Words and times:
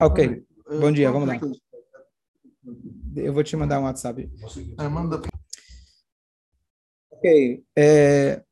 Ok. 0.00 0.44
Bom 0.80 0.92
dia, 0.92 1.10
vamos 1.10 1.28
lá. 1.28 1.38
Eu 3.16 3.32
vou 3.32 3.44
te 3.44 3.56
mandar 3.56 3.80
um 3.80 3.84
WhatsApp. 3.84 4.30
É, 4.78 4.88
manda. 4.88 5.20
Ok. 7.10 7.64
É, 7.76 8.42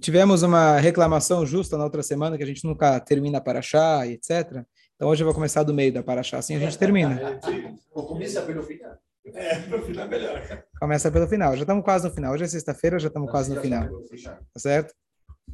tivemos 0.00 0.42
uma 0.42 0.78
reclamação 0.78 1.46
justa 1.46 1.76
na 1.76 1.84
outra 1.84 2.02
semana, 2.02 2.36
que 2.36 2.42
a 2.42 2.46
gente 2.46 2.64
nunca 2.64 2.98
termina 3.00 3.40
para 3.40 3.60
achar, 3.60 4.08
etc. 4.08 4.64
Então 4.96 5.08
hoje 5.08 5.22
eu 5.22 5.26
vou 5.26 5.34
começar 5.34 5.62
do 5.62 5.72
meio 5.72 5.92
da 5.92 6.02
Paraxá, 6.02 6.38
assim 6.38 6.56
a 6.56 6.58
gente 6.58 6.76
termina. 6.78 7.38
Começa 7.92 8.42
pelo 8.42 8.62
final. 8.62 8.98
É, 9.26 9.58
no 9.66 9.82
final 9.82 10.06
é 10.06 10.08
melhor. 10.08 10.64
Começa 10.80 11.10
pelo 11.10 11.28
final. 11.28 11.54
Já 11.54 11.62
estamos 11.62 11.84
quase 11.84 12.08
no 12.08 12.14
final. 12.14 12.32
Hoje 12.32 12.44
é 12.44 12.48
sexta-feira, 12.48 12.98
já 12.98 13.08
estamos 13.08 13.30
quase 13.30 13.54
no 13.54 13.60
final. 13.60 13.88
Tá 13.88 14.60
certo? 14.60 14.94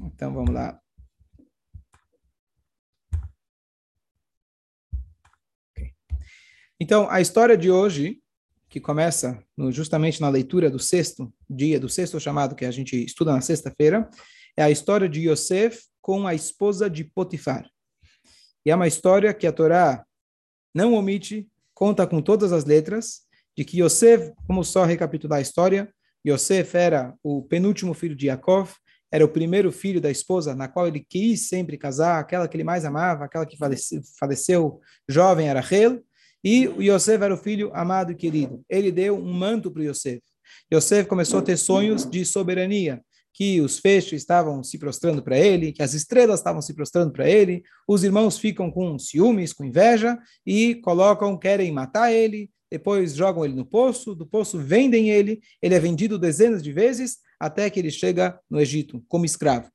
Então 0.00 0.32
vamos 0.32 0.54
lá. 0.54 0.80
Então, 6.84 7.08
a 7.08 7.18
história 7.18 7.56
de 7.56 7.70
hoje, 7.70 8.18
que 8.68 8.79
começa 8.79 9.42
no, 9.56 9.72
justamente 9.72 10.20
na 10.20 10.29
leitura 10.29 10.68
do 10.68 10.79
sexto 10.79 11.32
dia, 11.48 11.80
do 11.80 11.88
sexto 11.88 12.20
chamado 12.20 12.54
que 12.54 12.66
a 12.66 12.70
gente 12.70 13.02
estuda 13.02 13.32
na 13.32 13.40
sexta-feira, 13.40 14.06
é 14.54 14.62
a 14.62 14.70
história 14.70 15.08
de 15.08 15.26
Yosef 15.30 15.80
com 16.02 16.26
a 16.26 16.34
esposa 16.34 16.90
de 16.90 17.02
Potifar. 17.02 17.66
E 18.66 18.70
é 18.70 18.75
uma 18.75 18.86
história 18.86 19.32
que 19.32 19.46
a 19.46 19.52
Torá 19.52 20.04
não 20.75 20.92
omite, 20.92 21.48
conta 21.72 22.06
com 22.06 22.20
todas 22.20 22.52
as 22.52 22.66
letras, 22.66 23.22
de 23.56 23.64
que 23.64 23.82
Yosef, 23.82 24.34
como 24.46 24.62
só 24.62 24.84
recapitular 24.84 25.39
a 25.39 25.42
história, 25.42 25.90
Yosef 26.28 26.76
era 26.76 27.14
o 27.22 27.40
penúltimo 27.44 27.94
filho 27.94 28.14
de 28.14 28.26
Yaakov, 28.26 28.75
era 29.11 29.25
o 29.25 29.28
primeiro 29.28 29.72
filho 29.72 30.03
da 30.03 30.11
esposa 30.11 30.54
na 30.54 30.68
qual 30.68 30.86
ele 30.86 31.00
quis 31.00 31.48
sempre 31.48 31.78
casar, 31.78 32.19
aquela 32.19 32.47
que 32.47 32.58
ele 32.58 32.62
mais 32.62 32.84
amava, 32.84 33.25
aquela 33.25 33.47
que 33.47 33.56
faleceu, 33.56 34.03
faleceu 34.20 34.80
jovem, 35.08 35.48
era 35.48 35.61
Rachel, 35.61 36.05
e 36.44 36.69
o 36.69 36.83
Yosef 36.83 37.25
era 37.25 37.34
o 37.34 37.39
filho 37.39 37.70
amado 37.75 38.12
e 38.12 38.14
querido. 38.14 38.62
Ele 38.69 38.92
deu 38.92 39.16
um 39.16 39.33
manto 39.33 39.70
para 39.70 39.83
Yosef. 39.83 40.20
Yosef 40.73 41.09
começou 41.09 41.39
a 41.39 41.42
ter 41.42 41.56
sonhos 41.56 42.05
de 42.05 42.23
soberania, 42.25 43.00
que 43.33 43.61
os 43.61 43.78
feixes 43.78 44.20
estavam 44.23 44.62
se 44.62 44.78
prostrando 44.78 45.22
para 45.22 45.39
ele, 45.39 45.72
que 45.72 45.83
as 45.83 45.95
estrelas 45.95 46.39
estavam 46.39 46.61
se 46.62 46.75
prostrando 46.75 47.12
para 47.12 47.28
ele, 47.28 47.62
os 47.89 48.05
irmãos 48.05 48.39
ficam 48.39 48.70
com 48.70 48.98
ciúmes, 48.98 49.53
com 49.53 49.65
inveja 49.65 50.19
e 50.47 50.77
colocam, 50.77 51.37
querem 51.37 51.72
matar 51.72 52.12
ele, 52.12 52.50
depois 52.70 53.15
jogam 53.15 53.45
ele 53.45 53.55
no 53.55 53.65
poço, 53.65 54.15
do 54.15 54.27
poço 54.27 54.59
vendem 54.59 55.11
ele, 55.11 55.41
ele 55.62 55.75
é 55.75 55.81
vendido 55.81 56.19
dezenas 56.19 56.62
de 56.62 56.72
vezes 56.72 57.19
até 57.41 57.69
que 57.70 57.81
ele 57.81 57.91
chega 57.91 58.39
no 58.48 58.61
Egito 58.61 59.03
como 59.09 59.25
escravo. 59.25 59.69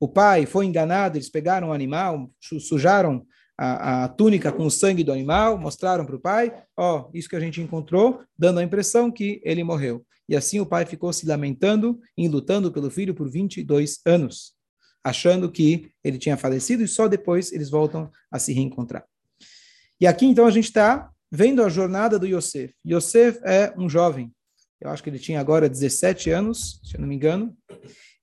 O 0.00 0.08
pai 0.08 0.46
foi 0.46 0.64
enganado, 0.64 1.18
eles 1.18 1.28
pegaram 1.28 1.68
o 1.68 1.72
animal, 1.72 2.30
sujaram 2.40 3.26
a, 3.58 4.04
a, 4.04 4.08
túnica 4.08 4.52
com 4.52 4.64
o 4.64 4.70
sangue 4.70 5.02
do 5.02 5.12
animal, 5.12 5.58
mostraram 5.58 6.06
para 6.06 6.14
o 6.14 6.20
pai, 6.20 6.62
ó, 6.76 7.00
oh, 7.00 7.10
isso 7.12 7.28
que 7.28 7.34
a 7.34 7.40
gente 7.40 7.60
encontrou, 7.60 8.22
dando 8.38 8.60
a 8.60 8.62
impressão 8.62 9.10
que 9.10 9.40
ele 9.44 9.64
morreu. 9.64 10.06
E 10.28 10.36
assim 10.36 10.60
o 10.60 10.66
pai 10.66 10.86
ficou 10.86 11.12
se 11.12 11.26
lamentando 11.26 11.98
e 12.16 12.28
lutando 12.28 12.70
pelo 12.70 12.90
filho 12.90 13.14
por 13.14 13.28
22 13.28 14.00
anos, 14.06 14.54
achando 15.02 15.50
que 15.50 15.90
ele 16.04 16.18
tinha 16.18 16.36
falecido 16.36 16.84
e 16.84 16.88
só 16.88 17.08
depois 17.08 17.50
eles 17.50 17.68
voltam 17.68 18.10
a 18.30 18.38
se 18.38 18.52
reencontrar. 18.52 19.04
E 20.00 20.06
aqui 20.06 20.26
então 20.26 20.46
a 20.46 20.50
gente 20.50 20.66
está 20.66 21.10
vendo 21.30 21.62
a 21.62 21.68
jornada 21.68 22.18
do 22.18 22.26
Yosef. 22.26 22.72
Yosef 22.86 23.40
é 23.42 23.74
um 23.76 23.88
jovem, 23.88 24.32
eu 24.80 24.90
acho 24.90 25.02
que 25.02 25.10
ele 25.10 25.18
tinha 25.18 25.40
agora 25.40 25.68
17 25.68 26.30
anos, 26.30 26.80
se 26.84 26.96
eu 26.96 27.00
não 27.00 27.08
me 27.08 27.16
engano, 27.16 27.56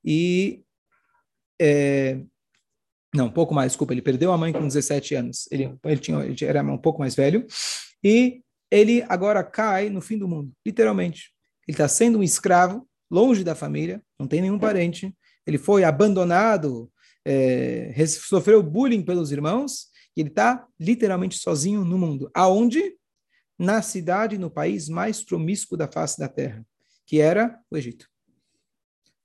e 0.04 0.64
é, 1.60 2.22
não, 3.16 3.28
um 3.28 3.32
pouco 3.32 3.54
mais, 3.54 3.72
desculpa, 3.72 3.94
ele 3.94 4.02
perdeu 4.02 4.32
a 4.32 4.38
mãe 4.38 4.52
com 4.52 4.68
17 4.68 5.16
anos. 5.16 5.48
Ele, 5.50 5.76
ele, 5.86 6.00
tinha, 6.00 6.20
ele 6.24 6.36
era 6.44 6.62
um 6.64 6.78
pouco 6.78 7.00
mais 7.00 7.16
velho. 7.16 7.48
E 8.04 8.42
ele 8.70 9.04
agora 9.08 9.44
cai 9.44 9.90
no 9.90 10.02
fim 10.02 10.18
do 10.18 10.28
mundo, 10.28 10.52
literalmente. 10.66 11.32
Ele 11.68 11.74
está 11.76 11.88
sendo 11.88 12.20
um 12.20 12.24
escravo, 12.24 12.88
longe 13.10 13.44
da 13.44 13.56
família, 13.56 14.02
não 14.20 14.28
tem 14.28 14.42
nenhum 14.42 14.60
parente. 14.60 15.16
Ele 15.48 15.58
foi 15.58 15.84
abandonado, 15.84 16.92
é, 17.24 17.94
sofreu 18.06 18.62
bullying 18.62 19.02
pelos 19.02 19.32
irmãos, 19.32 19.88
e 20.16 20.22
ele 20.22 20.30
está 20.30 20.68
literalmente 20.80 21.38
sozinho 21.38 21.86
no 21.86 21.98
mundo. 21.98 22.30
Aonde? 22.34 22.96
Na 23.58 23.82
cidade, 23.82 24.38
no 24.38 24.52
país 24.52 24.90
mais 24.90 25.24
promíscuo 25.24 25.78
da 25.78 25.88
face 25.88 26.20
da 26.20 26.28
terra, 26.28 26.66
que 27.06 27.22
era 27.22 27.58
o 27.72 27.78
Egito. 27.78 28.10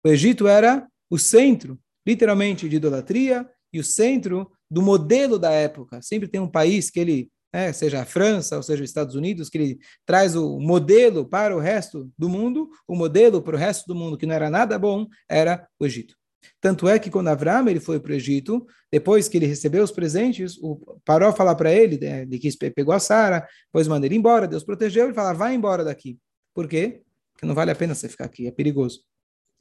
O 0.05 0.09
Egito 0.09 0.47
era 0.47 0.87
o 1.11 1.19
centro, 1.19 1.77
literalmente, 2.07 2.69
de 2.69 2.77
idolatria 2.77 3.49
e 3.73 3.79
o 3.79 3.85
centro 3.85 4.51
do 4.71 4.83
modelo 4.83 5.39
da 5.39 5.51
época. 5.51 6.01
Sempre 6.03 6.29
tem 6.29 6.41
um 6.41 6.51
país 6.51 6.91
que 6.91 7.01
ele 7.01 7.31
né, 7.53 7.73
seja 7.73 8.03
a 8.03 8.05
França 8.05 8.57
ou 8.57 8.63
seja 8.63 8.83
os 8.83 8.89
Estados 8.89 9.15
Unidos, 9.15 9.49
que 9.49 9.59
ele 9.59 9.79
traz 10.07 10.37
o 10.37 10.59
modelo 10.61 11.29
para 11.29 11.57
o 11.57 11.59
resto 11.59 12.11
do 12.17 12.29
mundo, 12.29 12.71
o 12.87 12.95
modelo 12.95 13.43
para 13.43 13.57
o 13.57 13.59
resto 13.59 13.87
do 13.87 13.95
mundo 13.95 14.17
que 14.17 14.27
não 14.27 14.35
era 14.35 14.49
nada 14.49 14.79
bom 14.79 15.07
era 15.29 15.67
o 15.79 15.85
Egito. 15.85 16.15
Tanto 16.61 16.89
é 16.89 16.99
que 16.99 17.11
quando 17.11 17.29
Avram 17.29 17.69
ele 17.69 17.81
foi 17.81 18.01
para 18.01 18.13
o 18.13 18.15
Egito, 18.15 18.67
depois 18.91 19.29
que 19.29 19.37
ele 19.37 19.47
recebeu 19.47 19.83
os 19.83 19.91
presentes, 19.91 20.57
o 20.59 20.99
Paró 21.05 21.33
falar 21.33 21.55
para 21.55 21.73
ele, 21.73 21.99
né, 21.99 22.23
ele 22.23 22.39
quis, 22.39 22.57
pegou 22.57 22.95
a 22.95 23.01
Sara, 23.01 23.47
depois 23.67 23.87
mandou 23.87 24.07
ele 24.07 24.17
embora, 24.17 24.49
Deus 24.49 24.65
protegeu, 24.65 25.07
ele 25.07 25.15
fala, 25.15 25.33
vai 25.33 25.55
embora 25.55 25.85
daqui. 25.85 26.19
Por 26.55 26.67
quê? 26.67 27.03
Porque 27.33 27.47
não 27.47 27.55
vale 27.55 27.71
a 27.71 27.75
pena 27.75 27.95
você 27.95 28.09
ficar 28.09 28.25
aqui, 28.25 28.47
é 28.47 28.51
perigoso. 28.51 29.03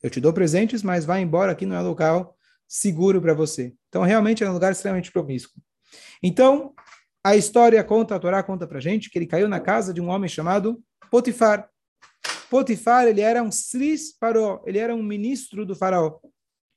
Eu 0.02 0.10
te 0.10 0.22
dou 0.22 0.32
presentes, 0.32 0.82
mas 0.82 1.04
vai 1.04 1.22
embora, 1.22 1.52
aqui 1.52 1.66
não 1.66 1.76
é 1.76 1.82
local 1.82 2.38
seguro 2.70 3.20
para 3.20 3.34
você. 3.34 3.74
Então, 3.90 4.04
realmente 4.04 4.44
é 4.44 4.50
um 4.50 4.54
lugar 4.54 4.72
extremamente 4.72 5.12
promíscuo. 5.12 5.60
Então, 6.22 6.74
a 7.24 7.36
história 7.36 7.84
conta, 7.84 8.16
a 8.16 8.20
Torá 8.20 8.44
conta 8.44 8.68
para 8.68 8.80
gente 8.80 9.10
que 9.10 9.18
ele 9.18 9.26
caiu 9.26 9.50
na 9.50 9.60
casa 9.60 9.94
de 9.94 10.00
um 10.00 10.10
homem 10.10 10.30
chamado 10.30 10.82
Potifar. 11.10 11.68
Potifar, 12.50 13.08
ele 13.08 13.22
era 13.22 13.42
um 13.44 13.52
sris 13.52 14.16
paró, 14.18 14.64
ele 14.66 14.78
era 14.78 14.96
um 14.96 15.04
ministro 15.04 15.66
do 15.66 15.76
faraó. 15.76 16.20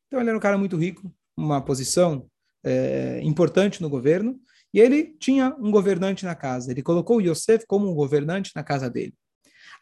Então 0.07 0.21
ele 0.21 0.31
era 0.31 0.37
um 0.37 0.41
cara 0.41 0.59
muito 0.59 0.77
rico, 0.77 1.15
uma 1.37 1.63
posição 1.63 2.27
é, 2.65 3.21
importante 3.23 3.81
no 3.81 3.89
governo, 3.89 4.39
e 4.75 4.81
ele 4.81 5.17
tinha 5.19 5.55
um 5.59 5.71
governante 5.71 6.25
na 6.25 6.35
casa. 6.35 6.71
Ele 6.71 6.83
colocou 6.83 7.21
Yosef 7.21 7.65
como 7.67 7.91
um 7.91 7.95
governante 7.95 8.53
na 8.55 8.65
casa 8.65 8.91
dele. 8.91 9.15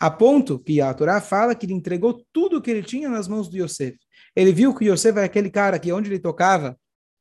A 0.01 0.11
ponto 0.11 0.59
que 0.59 0.81
a 0.81 0.95
Torá 0.95 1.21
fala 1.21 1.55
que 1.55 1.67
ele 1.67 1.75
entregou 1.75 2.25
tudo 2.33 2.57
o 2.57 2.63
que 2.63 2.71
ele 2.71 2.83
tinha 2.83 3.09
nas 3.11 3.29
mãos 3.29 3.51
do 3.51 3.57
Yosef. 3.59 3.99
Ele 4.35 4.51
viu 4.51 4.75
que 4.75 4.87
Yosef 4.87 5.19
era 5.19 5.27
aquele 5.27 5.51
cara 5.51 5.79
que 5.79 5.93
onde 5.93 6.09
ele 6.09 6.19
tocava, 6.19 6.75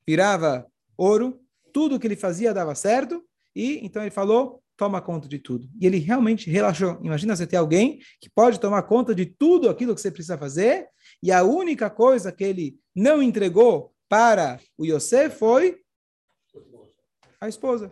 virava 0.07 0.65
ouro, 0.97 1.39
tudo 1.73 1.99
que 1.99 2.07
ele 2.07 2.15
fazia 2.15 2.53
dava 2.53 2.73
certo, 2.73 3.21
e 3.53 3.85
então 3.85 4.01
ele 4.01 4.11
falou: 4.11 4.63
toma 4.77 5.01
conta 5.01 5.27
de 5.27 5.39
tudo. 5.39 5.67
E 5.79 5.85
ele 5.85 5.97
realmente 5.97 6.49
relaxou. 6.49 6.97
Imagina 7.03 7.35
você 7.35 7.45
ter 7.45 7.57
alguém 7.57 7.99
que 8.21 8.29
pode 8.29 8.59
tomar 8.61 8.83
conta 8.83 9.13
de 9.13 9.25
tudo 9.25 9.69
aquilo 9.69 9.93
que 9.93 9.99
você 9.99 10.09
precisa 10.09 10.37
fazer, 10.37 10.87
e 11.21 11.33
a 11.33 11.43
única 11.43 11.89
coisa 11.89 12.31
que 12.31 12.45
ele 12.45 12.79
não 12.95 13.21
entregou 13.21 13.93
para 14.07 14.57
o 14.77 14.85
Yosef 14.85 15.37
foi 15.37 15.81
a 17.41 17.49
esposa. 17.49 17.91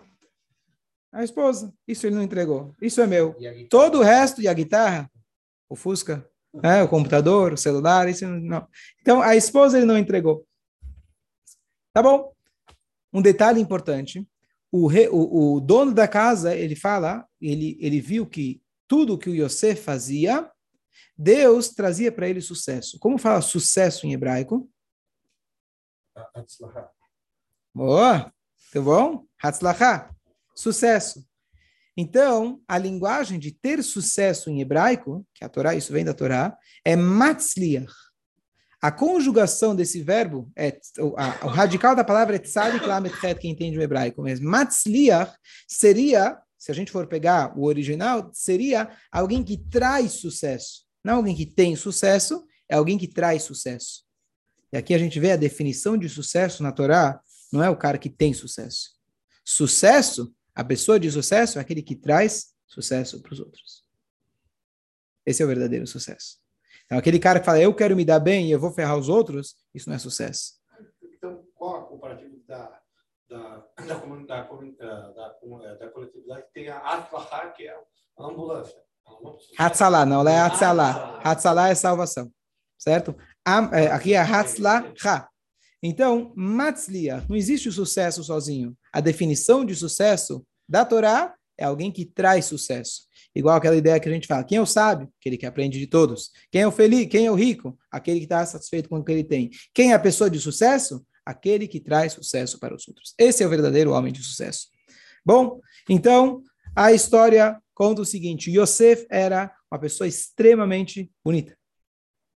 A 1.18 1.24
esposa. 1.24 1.74
Isso 1.88 2.06
ele 2.06 2.16
não 2.16 2.22
entregou. 2.22 2.76
Isso 2.82 3.02
é 3.02 3.08
meu. 3.08 3.36
Todo 3.70 4.00
o 4.00 4.04
resto, 4.04 4.42
e 4.42 4.48
a 4.48 4.54
guitarra, 4.54 5.10
o 5.68 5.76
Fusca, 5.76 6.30
né, 6.54 6.84
o 6.84 6.88
computador, 6.88 7.54
o 7.54 7.58
celular, 7.58 8.08
isso 8.08 8.28
não. 8.28 8.68
Então, 9.02 9.22
a 9.22 9.36
esposa 9.36 9.78
ele 9.78 9.86
não 9.86 9.98
entregou. 9.98 10.46
Tá 11.92 12.04
bom? 12.04 12.32
Um 13.12 13.22
detalhe 13.22 13.60
importante 13.60 14.28
o, 14.72 14.88
re, 14.88 15.08
o, 15.10 15.56
o, 15.56 15.60
dono 15.60 15.94
da 15.94 16.08
casa, 16.08 16.56
ele 16.56 16.76
fala, 16.76 17.28
ele, 17.42 17.78
ele 17.80 18.02
viu 18.02 18.26
que 18.26 18.62
tudo 18.88 19.18
que 19.18 19.30
o 19.30 19.36
Yosef 19.36 19.82
fazia, 19.82 20.52
Deus 21.18 21.70
trazia 21.70 22.12
para 22.12 22.30
ele 22.30 22.42
sucesso. 22.42 23.00
Como 23.00 23.18
fala 23.18 23.42
sucesso 23.42 24.06
em 24.06 24.14
hebraico? 24.14 24.70
Boa, 27.74 28.32
tá 28.72 28.82
bom? 28.82 29.26
Hatzlacha, 29.42 30.16
sucesso. 30.58 31.26
Então, 31.96 32.62
a 32.68 32.78
linguagem 32.78 33.40
de 33.40 33.52
ter 33.52 33.84
sucesso 33.84 34.50
em 34.50 34.62
hebraico, 34.62 35.26
que 35.34 35.44
a 35.44 35.50
Torá, 35.50 35.76
isso 35.76 35.92
vem 35.92 36.06
da 36.06 36.14
Torá, 36.14 36.56
é 36.86 36.96
matzliach. 36.96 37.94
A 38.80 38.92
conjugação 38.92 39.76
desse 39.76 40.04
verbo, 40.04 40.52
é, 40.56 40.80
o, 41.00 41.16
a, 41.18 41.46
o 41.46 41.48
radical 41.48 41.96
da 41.96 42.04
palavra 42.04 42.36
é 42.36 42.40
tzadik 42.40 42.86
lametchet, 42.86 43.40
quem 43.40 43.52
entende 43.52 43.78
o 43.78 43.82
hebraico 43.82 44.22
mesmo. 44.22 44.48
Matzliach 44.48 45.36
seria, 45.68 46.38
se 46.58 46.72
a 46.72 46.76
gente 46.76 46.92
for 46.92 47.08
pegar 47.08 47.58
o 47.58 47.66
original, 47.66 48.30
seria 48.32 48.90
alguém 49.12 49.44
que 49.44 49.58
traz 49.58 50.14
sucesso. 50.14 50.86
Não 51.04 51.16
alguém 51.16 51.36
que 51.36 51.46
tem 51.48 51.76
sucesso, 51.76 52.46
é 52.70 52.76
alguém 52.76 53.00
que 53.00 53.08
traz 53.08 53.42
sucesso. 53.42 54.04
E 54.72 54.78
aqui 54.78 54.94
a 54.94 55.00
gente 55.00 55.20
vê 55.20 55.32
a 55.32 55.38
definição 55.38 55.98
de 55.98 56.08
sucesso 56.08 56.62
na 56.62 56.72
Torá, 56.72 57.20
não 57.52 57.64
é 57.64 57.70
o 57.70 57.78
cara 57.78 57.98
que 57.98 58.10
tem 58.10 58.34
sucesso. 58.34 58.92
Sucesso, 59.44 60.36
a 60.58 60.64
pessoa 60.64 61.00
de 61.00 61.12
sucesso 61.12 61.60
é 61.60 61.62
aquele 61.62 61.84
que 61.84 61.96
traz 61.96 62.56
sucesso 62.66 63.22
para 63.22 63.32
os 63.32 63.40
outros. 63.40 63.86
Esse 65.24 65.44
é 65.44 65.46
o 65.46 65.48
verdadeiro 65.48 65.86
sucesso. 65.86 66.40
Então, 66.86 66.98
aquele 66.98 67.20
cara 67.20 67.40
que 67.40 67.46
fala, 67.46 67.62
eu 67.62 67.76
quero 67.76 67.96
me 67.96 68.04
dar 68.04 68.20
bem 68.20 68.48
e 68.48 68.52
eu 68.52 68.60
vou 68.60 68.72
ferrar 68.72 68.98
os 68.98 69.08
outros, 69.08 69.56
isso 69.72 69.88
não 69.88 69.96
é 69.96 70.00
sucesso. 70.00 70.54
Então, 71.14 71.46
qual 71.54 71.76
a 71.76 71.86
comparativa 71.86 72.36
da, 72.48 72.82
da, 73.30 73.38
da, 73.86 73.96
da, 74.26 74.48
da, 74.48 75.76
da 75.76 75.90
coletividade 75.90 76.46
tem 76.52 76.70
a 76.70 76.80
Atlahá, 76.80 77.52
que 77.52 77.68
é 77.68 77.76
a 78.18 78.26
ambulância. 78.26 78.82
Hatzalá, 79.60 80.08
não, 80.08 80.22
ela 80.22 80.32
é 80.32 80.40
Hatzalá. 80.40 81.22
Hatzalá 81.24 81.70
é 81.70 81.76
salvação, 81.76 82.32
certo? 82.80 83.16
É, 83.74 83.88
aqui 83.92 84.16
é 84.16 84.20
Hatzlá, 84.20 84.92
Então, 85.82 86.34
Matzlia, 86.36 87.24
não 87.30 87.36
existe 87.36 87.70
o 87.70 87.72
sucesso 87.72 88.24
sozinho. 88.24 88.76
A 88.92 89.00
definição 89.00 89.64
de 89.64 89.76
sucesso 89.76 90.46
da 90.68 90.84
Torá 90.84 91.36
é 91.58 91.66
alguém 91.66 91.92
que 91.92 92.06
traz 92.06 92.46
sucesso. 92.46 93.08
Igual 93.36 93.56
aquela 93.56 93.76
ideia 93.76 94.00
que 94.00 94.10
a 94.10 94.12
gente 94.12 94.28
fala, 94.28 94.44
quem 94.44 94.58
é 94.58 94.62
o 94.62 94.66
sábio? 94.66 95.12
Aquele 95.20 95.38
que 95.38 95.46
aprende 95.46 95.78
de 95.78 95.86
todos. 95.86 96.32
Quem 96.52 96.62
é 96.62 96.68
o 96.68 96.72
feliz? 96.72 97.08
Quem 97.08 97.28
é 97.28 97.32
o 97.32 97.36
rico? 97.36 97.78
Aquele 97.92 98.20
que 98.20 98.26
está 98.26 98.44
satisfeito 98.46 98.90
com 98.90 98.98
o 98.98 99.04
que 99.04 99.12
ele 99.12 99.24
tem. 99.24 99.52
Quem 99.74 99.92
é 99.92 99.94
a 99.94 100.00
pessoa 100.00 100.30
de 100.30 100.40
sucesso? 100.40 101.06
Aquele 101.24 101.68
que 101.68 101.80
traz 101.80 102.14
sucesso 102.14 102.60
para 102.60 102.76
os 102.76 102.88
outros. 102.88 103.14
Esse 103.18 103.44
é 103.44 103.46
o 103.46 103.50
verdadeiro 103.50 103.92
homem 103.92 104.12
de 104.12 104.24
sucesso. 104.24 104.68
Bom, 105.24 105.60
então, 105.88 106.42
a 106.76 106.92
história 106.92 107.62
conta 107.76 108.02
o 108.02 108.06
seguinte, 108.06 108.50
Yosef 108.50 109.06
era 109.10 109.54
uma 109.72 109.80
pessoa 109.80 110.08
extremamente 110.08 111.12
bonita. 111.24 111.56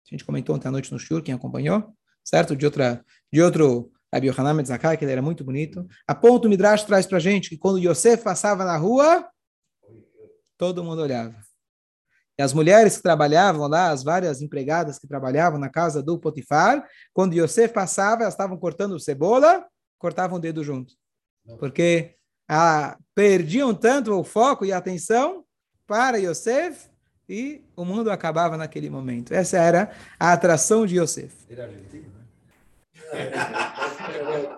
A 0.06 0.14
gente 0.14 0.24
comentou 0.24 0.54
ontem 0.54 0.68
à 0.68 0.70
noite 0.70 0.92
no 0.92 0.98
Shur, 0.98 1.22
quem 1.22 1.32
acompanhou, 1.32 1.94
certo? 2.24 2.56
De, 2.56 2.64
outra, 2.64 3.04
de 3.32 3.42
outro 3.42 3.90
Rabbi 4.12 4.28
Yohanan 4.28 4.54
Metzakai, 4.54 4.96
que 4.96 5.04
ele 5.04 5.12
era 5.12 5.22
muito 5.22 5.44
bonito. 5.44 5.86
A 6.06 6.14
ponto 6.14 6.46
o 6.46 6.48
Midrash 6.48 6.84
traz 6.84 7.06
para 7.06 7.18
gente 7.18 7.48
que 7.48 7.56
quando 7.56 7.78
Yosef 7.78 8.22
passava 8.22 8.64
na 8.64 8.76
rua, 8.76 9.28
todo 10.58 10.84
mundo 10.84 11.02
olhava. 11.02 11.36
E 12.38 12.42
as 12.42 12.52
mulheres 12.52 12.96
que 12.96 13.02
trabalhavam 13.02 13.68
lá, 13.68 13.90
as 13.90 14.02
várias 14.02 14.42
empregadas 14.42 14.98
que 14.98 15.06
trabalhavam 15.06 15.58
na 15.58 15.68
casa 15.68 16.02
do 16.02 16.18
Potifar, 16.18 16.86
quando 17.12 17.34
Yosef 17.34 17.72
passava, 17.72 18.22
elas 18.22 18.34
estavam 18.34 18.58
cortando 18.58 18.98
cebola, 18.98 19.64
cortavam 19.98 20.38
o 20.38 20.40
dedo 20.40 20.64
junto. 20.64 20.94
Porque 21.58 22.16
ah, 22.48 22.98
perdiam 23.14 23.74
tanto 23.74 24.12
o 24.12 24.24
foco 24.24 24.64
e 24.64 24.72
a 24.72 24.78
atenção 24.78 25.44
para 25.86 26.18
Yosef 26.18 26.89
e 27.30 27.62
o 27.76 27.84
mundo 27.84 28.10
acabava 28.10 28.56
naquele 28.56 28.90
momento. 28.90 29.32
Essa 29.32 29.56
era 29.56 29.92
a 30.18 30.32
atração 30.32 30.84
de 30.84 30.98
Yosef. 30.98 31.32
Ele 31.48 31.60
é 31.60 31.64
argentino, 31.64 32.12
né? 32.12 32.24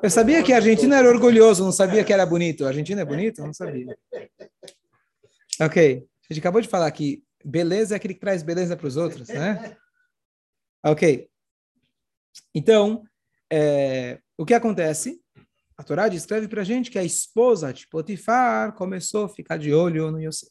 Eu 0.02 0.08
sabia 0.08 0.42
que 0.42 0.54
a 0.54 0.56
Argentina 0.56 0.96
era 0.96 1.06
orgulhoso, 1.06 1.62
não 1.62 1.70
sabia 1.70 2.02
que 2.02 2.14
era 2.14 2.24
bonito. 2.24 2.64
A 2.64 2.68
Argentina 2.68 3.02
é 3.02 3.04
bonito? 3.04 3.42
Não 3.42 3.52
sabia. 3.52 3.94
Ok. 5.60 6.06
A 6.30 6.32
gente 6.32 6.40
acabou 6.40 6.62
de 6.62 6.68
falar 6.68 6.90
que 6.92 7.22
beleza 7.44 7.94
é 7.94 7.96
aquele 7.96 8.14
que 8.14 8.20
traz 8.20 8.42
beleza 8.42 8.74
para 8.74 8.86
os 8.86 8.96
outros, 8.96 9.28
né? 9.28 9.76
Ok. 10.82 11.28
Então, 12.54 13.04
é, 13.52 14.18
o 14.38 14.46
que 14.46 14.54
acontece? 14.54 15.20
A 15.76 15.82
Torá 15.82 16.08
descreve 16.08 16.48
para 16.48 16.62
a 16.62 16.64
gente 16.64 16.90
que 16.90 16.98
a 16.98 17.04
esposa 17.04 17.70
de 17.70 17.86
Potifar 17.86 18.72
começou 18.72 19.26
a 19.26 19.28
ficar 19.28 19.58
de 19.58 19.74
olho 19.74 20.10
no 20.10 20.18
Yosef. 20.18 20.50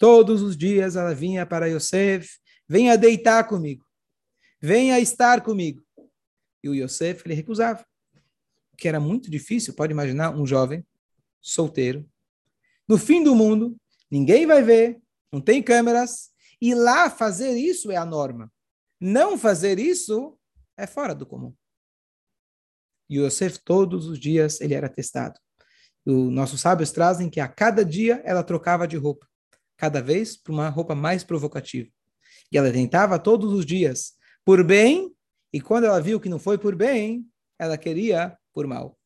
Todos 0.00 0.40
os 0.40 0.56
dias 0.56 0.96
ela 0.96 1.14
vinha 1.14 1.44
para 1.44 1.66
Yosef, 1.66 2.38
venha 2.66 2.96
deitar 2.96 3.46
comigo, 3.46 3.84
venha 4.58 4.98
estar 4.98 5.42
comigo. 5.42 5.84
E 6.64 6.70
o 6.70 6.74
Yosef, 6.74 7.22
ele 7.26 7.34
recusava. 7.34 7.86
Que 8.78 8.88
era 8.88 8.98
muito 8.98 9.30
difícil, 9.30 9.74
pode 9.74 9.92
imaginar 9.92 10.34
um 10.34 10.46
jovem, 10.46 10.82
solteiro, 11.38 12.08
no 12.88 12.96
fim 12.96 13.22
do 13.22 13.34
mundo, 13.34 13.76
ninguém 14.10 14.46
vai 14.46 14.62
ver, 14.62 15.00
não 15.30 15.38
tem 15.38 15.62
câmeras, 15.62 16.30
e 16.60 16.74
lá 16.74 17.10
fazer 17.10 17.52
isso 17.52 17.92
é 17.92 17.96
a 17.96 18.04
norma. 18.04 18.50
Não 18.98 19.36
fazer 19.36 19.78
isso 19.78 20.36
é 20.78 20.86
fora 20.86 21.14
do 21.14 21.26
comum. 21.26 21.54
E 23.08 23.18
Yosef, 23.20 23.58
todos 23.62 24.06
os 24.06 24.18
dias, 24.18 24.62
ele 24.62 24.72
era 24.72 24.88
testado. 24.88 25.38
Os 26.06 26.32
nossos 26.32 26.62
sábios 26.62 26.90
trazem 26.90 27.28
que 27.28 27.38
a 27.38 27.46
cada 27.46 27.84
dia 27.84 28.22
ela 28.24 28.42
trocava 28.42 28.88
de 28.88 28.96
roupa, 28.96 29.29
cada 29.80 30.02
vez 30.02 30.36
para 30.36 30.52
uma 30.52 30.68
roupa 30.68 30.94
mais 30.94 31.24
provocativa. 31.24 31.88
E 32.52 32.58
ela 32.58 32.70
tentava 32.70 33.18
todos 33.18 33.50
os 33.50 33.64
dias, 33.64 34.12
por 34.44 34.62
bem 34.62 35.10
e 35.50 35.58
quando 35.58 35.84
ela 35.84 35.98
viu 36.02 36.20
que 36.20 36.28
não 36.28 36.38
foi 36.38 36.58
por 36.58 36.76
bem, 36.76 37.26
ela 37.58 37.78
queria 37.78 38.36
por 38.52 38.66
mal. 38.66 38.98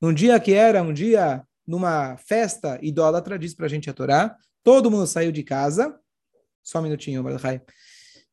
Num 0.00 0.12
dia 0.12 0.40
que 0.40 0.54
era 0.54 0.82
um 0.82 0.92
dia 0.92 1.46
numa 1.66 2.16
festa 2.16 2.78
idólatra, 2.80 3.38
diz 3.38 3.54
para 3.54 3.66
a 3.66 3.68
gente 3.68 3.90
a 3.90 3.92
Torá, 3.92 4.34
todo 4.64 4.90
mundo 4.90 5.06
saiu 5.06 5.30
de 5.30 5.42
casa. 5.42 6.00
Só 6.62 6.78
um 6.78 6.82
minutinho, 6.82 7.22
Mordecai. 7.22 7.60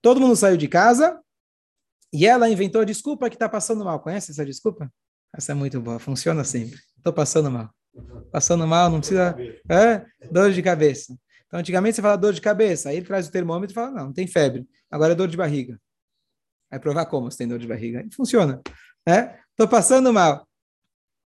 Todo 0.01 0.21
mundo 0.21 0.37
saiu 0.37 0.55
de 0.55 0.69
casa 0.69 1.19
e 2.13 2.25
ela 2.25 2.49
inventou 2.49 2.81
a 2.81 2.85
desculpa 2.85 3.29
que 3.29 3.35
está 3.35 3.49
passando 3.49 3.83
mal. 3.83 3.99
Conhece 3.99 4.31
essa 4.31 4.45
desculpa? 4.45 4.89
Essa 5.35 5.51
é 5.51 5.55
muito 5.55 5.81
boa, 5.81 5.99
funciona 5.99 6.45
sempre. 6.45 6.79
Estou 6.97 7.11
passando 7.11 7.51
mal. 7.51 7.69
Passando 8.31 8.65
mal, 8.65 8.89
não 8.89 8.99
precisa. 8.99 9.35
É? 9.69 10.05
Dor 10.31 10.53
de 10.53 10.63
cabeça. 10.63 11.13
Então, 11.49 11.59
antigamente 11.59 11.95
você 11.95 12.01
fala 12.01 12.15
dor 12.15 12.31
de 12.31 12.39
cabeça, 12.39 12.89
aí 12.89 12.97
ele 12.97 13.05
traz 13.07 13.27
o 13.27 13.31
termômetro 13.31 13.73
e 13.73 13.75
fala: 13.75 13.89
não, 13.89 14.05
não 14.05 14.13
tem 14.13 14.27
febre. 14.27 14.67
Agora 14.89 15.13
é 15.13 15.15
dor 15.15 15.27
de 15.27 15.35
barriga. 15.35 15.81
Vai 16.69 16.79
provar 16.79 17.07
como 17.07 17.29
você 17.29 17.39
tem 17.39 17.47
dor 17.47 17.57
de 17.57 17.67
barriga. 17.67 18.05
E 18.05 18.13
funciona. 18.13 18.61
Né? 19.05 19.35
Tô 19.55 19.67
passando 19.67 20.13
mal. 20.13 20.47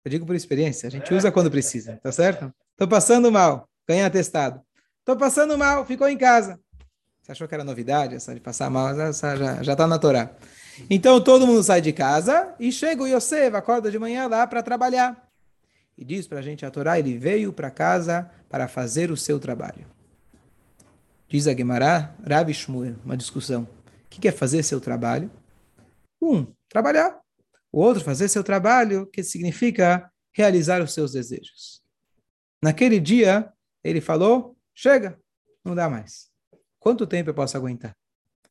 Eu 0.05 0.11
digo 0.11 0.27
por 0.27 0.35
experiência, 0.35 0.89
a 0.89 0.91
gente 0.91 1.15
usa 1.15 1.31
quando 1.31 1.51
precisa, 1.51 1.99
tá 2.03 2.11
certo? 2.11 2.53
Tô 2.77 2.89
passando 2.89 3.31
mal, 3.31 3.69
ganha 3.87 4.07
atestado. 4.07 4.61
Tô 5.05 5.17
passando 5.17 5.57
mal, 5.57 5.87
ficou 5.87 6.09
em 6.09 6.19
casa. 6.19 6.59
Você 7.23 7.33
achou 7.33 7.47
que 7.47 7.55
era 7.55 7.63
novidade 7.63 8.17
essa 8.17 8.35
de 8.35 8.41
passar 8.41 8.69
mal? 8.69 8.99
Essa 8.99 9.37
já, 9.37 9.63
já 9.63 9.77
tá 9.77 9.87
na 9.87 9.99
Torá. 9.99 10.35
Então 10.89 11.21
todo 11.23 11.47
mundo 11.47 11.63
sai 11.63 11.81
de 11.81 11.93
casa 11.93 12.55
e 12.59 12.73
chega 12.73 13.03
o 13.03 13.07
Yosef, 13.07 13.55
acorda 13.55 13.91
de 13.91 13.99
manhã 13.99 14.27
lá 14.27 14.47
para 14.47 14.63
trabalhar. 14.63 15.29
E 15.97 16.05
diz 16.05 16.27
para 16.27 16.39
a 16.39 16.43
gente 16.43 16.65
a 16.65 16.71
Torá, 16.71 16.99
ele 16.99 17.17
veio 17.19 17.53
para 17.53 17.71
casa 17.71 18.29
para 18.49 18.67
fazer 18.67 19.11
o 19.11 19.17
seu 19.17 19.39
trabalho. 19.39 19.87
Diz 21.31 21.47
a 21.47 21.55
Gemara, 21.55 22.13
Rabi 22.29 22.53
Shmuel, 22.53 22.97
uma 23.05 23.17
discussão. 23.17 23.63
O 23.63 24.09
que 24.09 24.27
é 24.27 24.33
fazer 24.33 24.65
seu 24.65 24.81
trabalho? 24.81 25.31
Um, 26.21 26.45
trabalhar. 26.69 27.21
O 27.71 27.81
outro, 27.81 28.03
fazer 28.03 28.27
seu 28.27 28.43
trabalho, 28.43 29.07
que 29.07 29.23
significa 29.23 30.11
realizar 30.33 30.83
os 30.83 30.93
seus 30.93 31.13
desejos. 31.13 31.81
Naquele 32.61 32.99
dia, 32.99 33.49
ele 33.85 34.01
falou: 34.01 34.59
chega, 34.75 35.21
não 35.65 35.73
dá 35.73 35.89
mais. 35.89 36.29
Quanto 36.81 37.07
tempo 37.07 37.31
eu 37.31 37.35
posso 37.35 37.57
aguentar? 37.57 37.97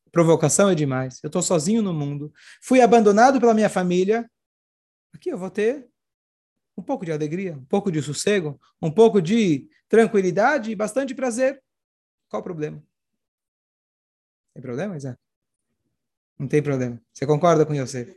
Provocação 0.09 0.69
é 0.69 0.75
demais. 0.75 1.19
Eu 1.21 1.27
estou 1.27 1.41
sozinho 1.41 1.81
no 1.81 1.93
mundo. 1.93 2.31
Fui 2.61 2.79
abandonado 2.79 3.41
pela 3.41 3.53
minha 3.53 3.69
família. 3.69 4.25
Aqui 5.13 5.27
eu 5.27 5.37
vou 5.37 5.49
ter 5.49 5.85
um 6.77 6.81
pouco 6.81 7.03
de 7.03 7.11
alegria, 7.11 7.57
um 7.57 7.65
pouco 7.65 7.91
de 7.91 8.01
sossego, 8.01 8.57
um 8.81 8.89
pouco 8.89 9.21
de 9.21 9.67
tranquilidade 9.89 10.71
e 10.71 10.75
bastante 10.75 11.13
prazer. 11.13 11.61
Qual 12.29 12.41
o 12.41 12.43
problema? 12.43 12.81
Tem 14.53 14.61
problema, 14.61 14.95
Isaac? 14.95 15.19
Não 16.37 16.47
tem 16.47 16.61
problema. 16.61 17.01
Você 17.13 17.25
concorda 17.25 17.65
com 17.65 17.73
Yosef? 17.73 18.15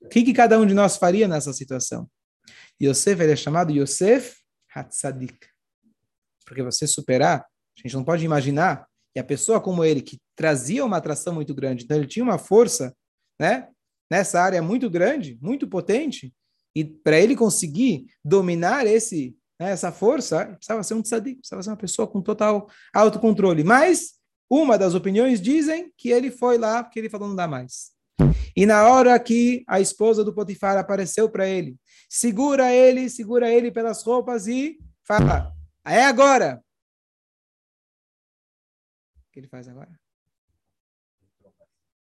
O 0.00 0.08
que, 0.08 0.22
que 0.22 0.32
cada 0.32 0.58
um 0.58 0.66
de 0.66 0.74
nós 0.74 0.96
faria 0.96 1.28
nessa 1.28 1.52
situação? 1.52 2.10
Yosef 2.80 3.20
ele 3.22 3.32
é 3.32 3.36
chamado 3.36 3.72
Yosef 3.72 4.36
Hatzadik. 4.74 5.46
Porque 6.44 6.62
você 6.62 6.86
superar, 6.86 7.40
a 7.40 7.80
gente 7.80 7.94
não 7.94 8.04
pode 8.04 8.24
imaginar, 8.24 8.86
e 9.14 9.20
a 9.20 9.24
pessoa 9.24 9.60
como 9.60 9.84
ele, 9.84 10.00
que 10.00 10.20
trazia 10.34 10.84
uma 10.84 10.96
atração 10.96 11.34
muito 11.34 11.54
grande, 11.54 11.84
então 11.84 11.96
ele 11.96 12.06
tinha 12.06 12.24
uma 12.24 12.38
força 12.38 12.96
né, 13.38 13.68
nessa 14.10 14.40
área 14.40 14.62
muito 14.62 14.88
grande, 14.88 15.38
muito 15.40 15.68
potente, 15.68 16.34
e 16.74 16.84
para 16.84 17.20
ele 17.20 17.36
conseguir 17.36 18.06
dominar 18.24 18.86
esse, 18.86 19.36
né, 19.62 19.70
essa 19.70 19.92
força, 19.92 20.46
precisava 20.56 20.82
ser 20.82 20.94
um 20.94 21.02
tzadik, 21.02 21.36
precisava 21.36 21.62
ser 21.62 21.70
uma 21.70 21.76
pessoa 21.76 22.08
com 22.08 22.20
total 22.20 22.68
autocontrole. 22.92 23.62
Mas 23.62 24.14
uma 24.50 24.76
das 24.76 24.94
opiniões 24.94 25.40
dizem 25.40 25.92
que 25.96 26.10
ele 26.10 26.30
foi 26.30 26.58
lá 26.58 26.82
porque 26.82 26.98
ele 26.98 27.08
falou 27.08 27.28
não 27.28 27.36
dá 27.36 27.46
mais. 27.46 27.92
E 28.56 28.66
na 28.66 28.86
hora 28.88 29.18
que 29.18 29.64
a 29.66 29.80
esposa 29.80 30.24
do 30.24 30.34
Potifar 30.34 30.76
apareceu 30.76 31.30
para 31.30 31.48
ele, 31.48 31.78
segura 32.08 32.72
ele, 32.72 33.08
segura 33.08 33.50
ele 33.50 33.70
pelas 33.70 34.02
roupas 34.02 34.46
e 34.46 34.78
fala: 35.04 35.52
é 35.86 36.04
agora. 36.04 36.62
O 39.16 39.32
que 39.32 39.40
ele 39.40 39.48
faz 39.48 39.68
agora? 39.68 39.98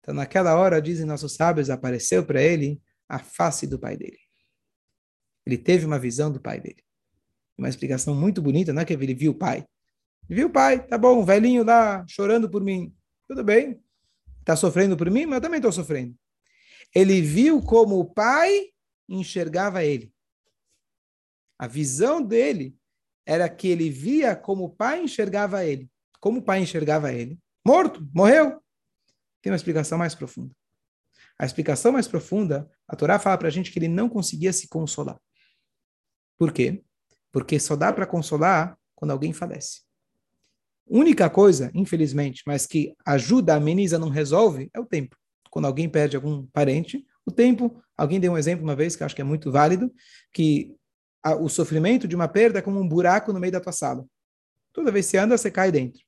Então, 0.01 0.15
naquela 0.15 0.55
hora, 0.55 0.83
dizem 0.83 1.07
nossos 1.07 1.35
sábios, 1.35 1.71
apareceu 1.71 2.27
para 2.27 2.43
ele 2.43 2.83
a 3.09 3.19
face 3.19 3.67
do 3.67 3.79
pai 3.79 3.97
dele. 3.97 4.19
Ele 5.47 5.57
teve 5.57 5.87
uma 5.87 5.99
visão 5.99 6.31
do 6.31 6.39
pai 6.39 6.61
dele. 6.61 6.85
Uma 7.57 7.69
explicação 7.69 8.15
muito 8.15 8.43
bonita, 8.43 8.73
não 8.73 8.83
é 8.83 8.85
que 8.85 8.93
ele 8.93 9.15
viu 9.15 9.33
o 9.33 9.35
pai, 9.35 9.67
Viu, 10.29 10.49
pai? 10.49 10.87
Tá 10.87 10.97
bom, 10.97 11.19
o 11.19 11.25
velhinho 11.25 11.65
lá 11.65 12.05
chorando 12.09 12.49
por 12.49 12.63
mim. 12.63 12.95
Tudo 13.29 13.45
bem. 13.45 13.81
Tá 14.45 14.57
sofrendo 14.57 14.97
por 14.97 15.11
mim, 15.11 15.27
mas 15.27 15.37
eu 15.37 15.43
também 15.43 15.59
estou 15.59 15.73
sofrendo. 15.73 16.17
Ele 16.95 17.21
viu 17.21 17.61
como 17.63 17.99
o 17.99 18.05
pai 18.05 18.69
enxergava 19.09 19.85
ele. 19.85 20.13
A 21.59 21.67
visão 21.67 22.23
dele 22.23 22.77
era 23.27 23.49
que 23.49 23.69
ele 23.69 23.91
via 23.91 24.35
como 24.35 24.65
o 24.65 24.71
pai 24.71 25.03
enxergava 25.03 25.65
ele. 25.65 25.91
Como 26.21 26.39
o 26.39 26.43
pai 26.43 26.61
enxergava 26.61 27.13
ele? 27.13 27.39
Morto, 27.67 28.07
morreu. 28.15 28.63
Tem 29.43 29.53
uma 29.53 29.57
explicação 29.57 29.99
mais 29.99 30.15
profunda. 30.15 30.55
A 31.39 31.45
explicação 31.45 31.93
mais 31.93 32.09
profunda, 32.09 32.71
a 32.89 32.97
Torá 32.97 33.19
fala 33.19 33.37
para 33.37 33.49
a 33.49 33.51
gente 33.51 33.71
que 33.71 33.79
ele 33.79 33.89
não 33.89 34.09
conseguia 34.09 34.53
se 34.53 34.69
consolar. 34.69 35.21
Por 36.39 36.53
quê? 36.53 36.83
Porque 37.35 37.59
só 37.59 37.75
dá 37.75 37.93
para 37.93 38.07
consolar 38.07 38.79
quando 38.95 39.11
alguém 39.11 39.33
falece. 39.33 39.81
Única 40.87 41.29
coisa, 41.29 41.69
infelizmente, 41.75 42.45
mas 42.47 42.65
que 42.65 42.95
ajuda, 43.05 43.57
ameniza, 43.57 43.99
não 43.99 44.09
resolve, 44.09 44.71
é 44.73 44.79
o 44.79 44.87
tempo. 44.87 45.17
Quando 45.51 45.65
alguém 45.65 45.89
perde 45.89 46.15
algum 46.15 46.47
parente, 46.47 47.05
o 47.27 47.33
tempo, 47.33 47.83
alguém 47.97 48.21
deu 48.21 48.35
um 48.35 48.39
exemplo 48.39 48.63
uma 48.63 48.77
vez 48.77 48.95
que 48.95 49.03
eu 49.03 49.07
acho 49.07 49.17
que 49.17 49.21
é 49.21 49.25
muito 49.25 49.51
válido, 49.51 49.93
que 50.33 50.77
a, 51.25 51.35
o 51.35 51.49
sofrimento 51.49 52.07
de 52.07 52.15
uma 52.15 52.29
perda 52.29 52.61
é 52.61 52.63
como 52.63 52.79
um 52.79 52.87
buraco 52.87 53.33
no 53.33 53.41
meio 53.41 53.53
da 53.53 53.61
tua 53.61 53.73
sala. 53.73 54.07
Toda 54.73 54.93
vez 54.93 55.07
que 55.07 55.11
você 55.11 55.19
anda, 55.19 55.37
você 55.37 55.51
cai 55.51 55.73
dentro. 55.73 56.03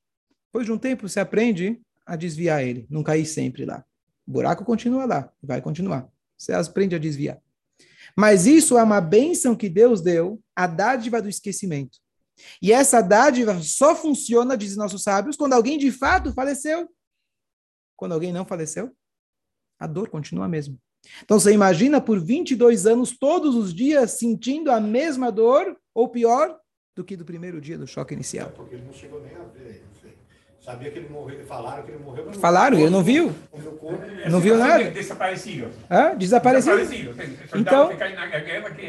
Depois 0.45 0.65
de 0.65 0.71
um 0.71 0.77
tempo, 0.77 1.09
você 1.09 1.19
aprende 1.19 1.81
a 2.05 2.15
desviar 2.15 2.63
ele, 2.63 2.87
não 2.89 3.03
cair 3.03 3.25
sempre 3.25 3.65
lá. 3.65 3.83
O 4.25 4.31
buraco 4.31 4.63
continua 4.63 5.03
lá, 5.03 5.29
vai 5.43 5.61
continuar. 5.61 6.07
Você 6.37 6.53
aprende 6.53 6.95
a 6.95 6.99
desviar. 6.99 7.37
Mas 8.17 8.47
isso 8.47 8.77
é 8.77 8.83
uma 8.83 8.99
bênção 8.99 9.55
que 9.55 9.69
Deus 9.69 10.01
deu, 10.01 10.41
a 10.55 10.65
dádiva 10.65 11.21
do 11.21 11.29
esquecimento. 11.29 11.99
E 12.61 12.71
essa 12.71 13.01
dádiva 13.01 13.61
só 13.61 13.95
funciona, 13.95 14.57
dizem 14.57 14.77
nossos 14.77 15.03
sábios, 15.03 15.35
quando 15.35 15.53
alguém 15.53 15.77
de 15.77 15.91
fato 15.91 16.33
faleceu. 16.33 16.89
Quando 17.95 18.13
alguém 18.13 18.33
não 18.33 18.45
faleceu, 18.45 18.91
a 19.79 19.85
dor 19.85 20.09
continua 20.09 20.45
a 20.45 20.49
mesma. 20.49 20.75
Então 21.23 21.39
você 21.39 21.51
imagina 21.51 22.01
por 22.01 22.19
22 22.19 22.87
anos, 22.87 23.17
todos 23.17 23.55
os 23.55 23.73
dias, 23.73 24.11
sentindo 24.11 24.71
a 24.71 24.79
mesma 24.81 25.31
dor, 25.31 25.77
ou 25.93 26.09
pior, 26.09 26.59
do 26.95 27.03
que 27.03 27.15
do 27.15 27.23
primeiro 27.23 27.61
dia 27.61 27.77
do 27.77 27.85
choque 27.85 28.15
inicial. 28.15 28.49
É 28.49 28.51
porque 28.51 28.75
ele 28.75 28.85
não 28.85 28.93
chegou 28.93 29.21
nem 29.21 29.35
a 29.35 29.43
ver. 29.43 29.85
Sabia 30.67 30.91
que 30.91 30.99
ele 30.99 31.07
morreu, 31.07 31.45
falaram 31.45 31.83
que 31.83 31.91
ele 31.91 32.03
morreu. 32.03 32.33
Falaram, 32.33 32.77
ele 32.77 32.89
não 32.89 33.01
viu. 33.01 33.33
Não 34.29 34.41
viu 34.41 34.57
nada. 34.57 34.91
Desaparecido. 34.91 35.69
Hã? 35.89 36.13
Desaparecido. 36.17 36.77
Desaparecido. 36.79 37.15
Então, 37.55 37.89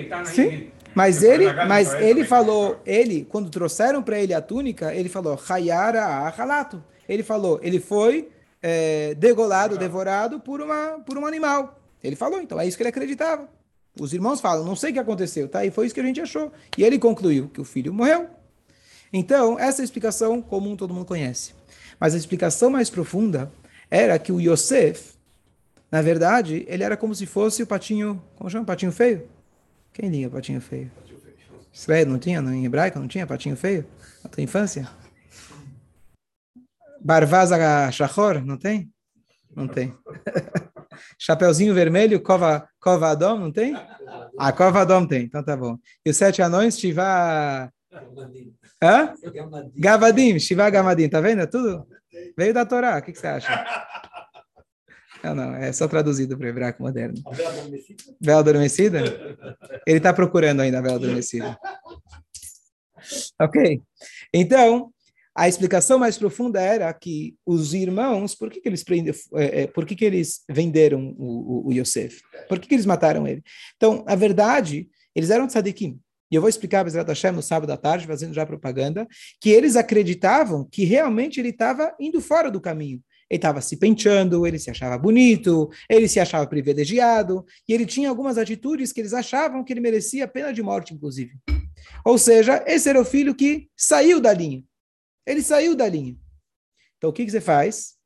tá 0.09 0.25
sim. 0.25 0.73
Mas 0.93 1.23
ele, 1.23 1.53
mas 1.69 1.95
ele 1.95 2.25
falou, 2.25 2.81
ele, 2.85 3.25
quando 3.31 3.49
trouxeram 3.49 4.03
para 4.03 4.19
ele 4.19 4.35
a 4.35 4.43
túnica, 4.43 4.93
ele 4.93 5.09
falou, 5.09 5.41
Hayara 5.49 6.03
Ahalato. 6.03 6.83
Ele 7.09 7.23
falou, 7.23 7.61
ele 7.63 7.79
foi 7.79 8.29
é, 8.61 9.15
degolado, 9.15 9.79
devorado 9.79 10.41
por, 10.41 10.61
uma, 10.61 10.99
por 11.07 11.17
um 11.17 11.25
animal. 11.25 11.79
Ele 12.03 12.17
falou, 12.17 12.41
então 12.41 12.59
é 12.59 12.67
isso 12.67 12.77
que 12.77 12.83
ele 12.83 12.91
acreditava. 12.91 13.49
Os 14.01 14.13
irmãos 14.13 14.41
falam, 14.41 14.65
não 14.65 14.75
sei 14.75 14.91
o 14.91 14.95
que 14.95 14.99
aconteceu, 14.99 15.47
tá? 15.47 15.65
E 15.65 15.71
foi 15.71 15.87
isso 15.87 15.95
que 15.95 16.01
a 16.01 16.05
gente 16.05 16.21
achou. 16.21 16.51
E 16.77 16.83
ele 16.83 16.99
concluiu 16.99 17.49
que 17.49 17.61
o 17.61 17.65
filho 17.65 17.95
morreu. 17.95 18.27
Então, 19.13 19.57
essa 19.57 19.81
é 19.81 19.83
a 19.83 19.85
explicação 19.85 20.43
comum 20.43 20.75
todo 20.75 20.93
mundo 20.93 21.07
conhece. 21.07 21.57
Mas 21.99 22.15
a 22.15 22.19
explicação 22.19 22.71
mais 22.71 22.89
profunda 22.91 23.51
era 23.91 24.19
que 24.19 24.31
o 24.31 24.41
Yosef, 24.41 25.15
na 25.91 26.03
verdade, 26.03 26.65
ele 26.69 26.85
era 26.85 26.97
como 26.97 27.15
se 27.15 27.27
fosse 27.27 27.63
o 27.63 27.67
patinho, 27.67 28.23
como 28.37 28.51
chama? 28.51 28.65
Patinho 28.65 28.93
feio? 28.93 29.29
Quem 29.93 30.09
liga 30.09 30.31
patinho 30.31 30.61
feio? 30.61 30.91
Israel 31.73 32.07
não 32.07 32.19
tinha, 32.19 32.41
em 32.41 32.65
hebraico 32.65 32.99
não 32.99 33.09
tinha 33.09 33.27
patinho 33.27 33.57
feio? 33.57 33.87
Na 34.23 34.31
tua 34.31 34.43
infância? 34.43 34.89
Barvaza 37.01 37.57
Shachor, 37.91 38.45
não 38.45 38.57
tem? 38.57 38.91
Não 39.55 39.67
tem. 39.67 39.95
Chapeuzinho 41.19 41.75
vermelho, 41.75 42.21
cova, 42.21 42.69
cova 42.81 43.11
Adom, 43.11 43.39
não 43.39 43.53
tem? 43.53 43.75
Ah, 44.39 44.53
cova 44.53 44.81
Adom 44.81 45.07
tem, 45.07 45.25
então 45.25 45.43
tá 45.43 45.57
bom. 45.57 45.79
E 46.05 46.11
os 46.11 46.17
sete 46.17 46.43
anões, 46.43 46.79
Shiva... 46.79 47.73
Hã? 48.83 49.15
Gavadim, 49.77 50.39
Shiva 50.39 50.69
Gavadim, 50.71 51.09
tá 51.09 51.21
vendo? 51.21 51.43
É 51.43 51.47
tudo 51.47 51.87
veio 52.37 52.55
da 52.55 52.65
Torá, 52.65 52.99
o 52.99 53.03
que, 53.03 53.13
que 53.13 53.19
você 53.19 53.27
acha? 53.27 53.49
Não, 55.21 55.35
não, 55.35 55.57
é 55.57 55.73
só 55.73 55.89
traduzido 55.89 56.39
para 56.39 56.47
o 56.47 56.49
hebraico 56.49 56.81
moderno. 56.81 57.21
A 57.27 57.33
vela 57.33 57.51
adormecida? 57.51 58.05
Vela 58.21 58.39
adormecida? 58.39 59.05
Ele 59.85 59.99
está 59.99 60.15
procurando 60.15 60.61
ainda 60.61 60.79
a 60.79 60.81
vela 60.81 60.95
adormecida. 60.95 61.59
Ok. 63.41 63.83
Então, 64.33 64.93
a 65.35 65.49
explicação 65.49 65.99
mais 65.99 66.17
profunda 66.17 66.61
era 66.61 66.93
que 66.95 67.37
os 67.45 67.75
irmãos, 67.75 68.37
por 68.37 68.49
que, 68.49 68.61
que 68.61 68.69
eles 68.69 68.85
prendem, 68.85 69.13
é, 69.35 69.63
é, 69.63 69.67
por 69.67 69.85
que, 69.85 69.97
que 69.97 70.05
eles 70.05 70.45
venderam 70.49 71.13
o, 71.19 71.67
o, 71.67 71.69
o 71.69 71.73
Yosef? 71.73 72.21
Por 72.49 72.61
que, 72.61 72.69
que 72.69 72.75
eles 72.77 72.87
mataram 72.87 73.27
ele? 73.27 73.43
Então, 73.77 74.05
a 74.07 74.15
verdade, 74.15 74.89
eles 75.17 75.31
eram 75.31 75.49
tzadikim. 75.49 75.99
E 76.31 76.35
eu 76.35 76.41
vou 76.41 76.49
explicar 76.49 76.85
Bezerra 76.85 77.07
Hashem 77.07 77.33
no 77.33 77.43
sábado 77.43 77.71
à 77.71 77.77
tarde, 77.77 78.07
fazendo 78.07 78.35
já 78.35 78.45
propaganda, 78.45 79.07
que 79.41 79.51
eles 79.51 79.77
acreditavam 79.77 80.69
que 80.71 80.85
realmente 80.85 81.41
ele 81.41 81.49
estava 81.51 81.95
indo 81.99 82.21
fora 82.21 82.51
do 82.51 82.61
caminho. 82.61 83.03
Ele 83.31 83.39
estava 83.39 83.61
se 83.61 83.77
penteando, 83.77 84.47
ele 84.47 84.59
se 84.59 84.71
achava 84.71 84.97
bonito, 84.97 85.71
ele 85.89 86.09
se 86.09 86.19
achava 86.19 86.47
privilegiado, 86.47 87.45
e 87.69 87.75
ele 87.75 87.85
tinha 87.85 88.09
algumas 88.09 88.39
atitudes 88.39 88.93
que 88.93 89.01
eles 89.01 89.13
achavam 89.13 89.63
que 89.63 89.73
ele 89.73 89.81
merecia 89.81 90.27
pena 90.27 90.53
de 90.53 90.63
morte, 90.63 90.95
inclusive. 90.95 91.33
Ou 92.05 92.19
seja, 92.19 92.63
esse 92.67 92.89
era 92.89 93.01
o 93.01 93.05
filho 93.05 93.35
que 93.35 93.69
saiu 93.77 94.21
da 94.21 94.33
linha. 94.33 94.65
Ele 95.27 95.43
saiu 95.43 95.77
da 95.77 95.87
linha. 95.87 96.17
Então, 96.97 97.11
o 97.11 97.13
que, 97.13 97.25
que 97.25 97.31
você 97.31 97.41
faz? 97.41 97.97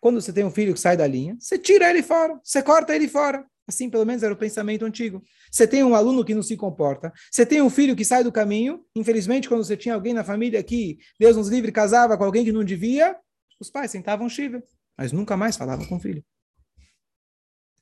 Quando 0.00 0.20
você 0.20 0.32
tem 0.32 0.44
um 0.44 0.50
filho 0.50 0.74
que 0.74 0.80
sai 0.80 0.96
da 0.96 1.06
linha, 1.06 1.36
você 1.38 1.58
tira 1.58 1.88
ele 1.88 2.02
fora, 2.02 2.38
você 2.42 2.62
corta 2.62 2.94
ele 2.94 3.08
fora. 3.08 3.46
Assim, 3.68 3.90
pelo 3.90 4.04
menos, 4.04 4.22
era 4.22 4.32
o 4.32 4.36
pensamento 4.36 4.84
antigo. 4.84 5.22
Você 5.50 5.66
tem 5.66 5.82
um 5.82 5.94
aluno 5.94 6.24
que 6.24 6.34
não 6.34 6.42
se 6.42 6.56
comporta, 6.56 7.12
você 7.30 7.44
tem 7.44 7.60
um 7.60 7.70
filho 7.70 7.96
que 7.96 8.04
sai 8.04 8.22
do 8.22 8.30
caminho. 8.30 8.84
Infelizmente, 8.94 9.48
quando 9.48 9.64
você 9.64 9.76
tinha 9.76 9.94
alguém 9.94 10.14
na 10.14 10.22
família 10.22 10.62
que, 10.62 10.98
Deus 11.18 11.36
nos 11.36 11.48
livre, 11.48 11.72
casava 11.72 12.16
com 12.16 12.24
alguém 12.24 12.44
que 12.44 12.52
não 12.52 12.62
devia, 12.62 13.16
os 13.58 13.70
pais 13.70 13.90
sentavam 13.90 14.28
Shiva, 14.28 14.62
mas 14.96 15.12
nunca 15.12 15.36
mais 15.36 15.56
falavam 15.56 15.86
com 15.86 15.96
o 15.96 16.00
filho. 16.00 16.24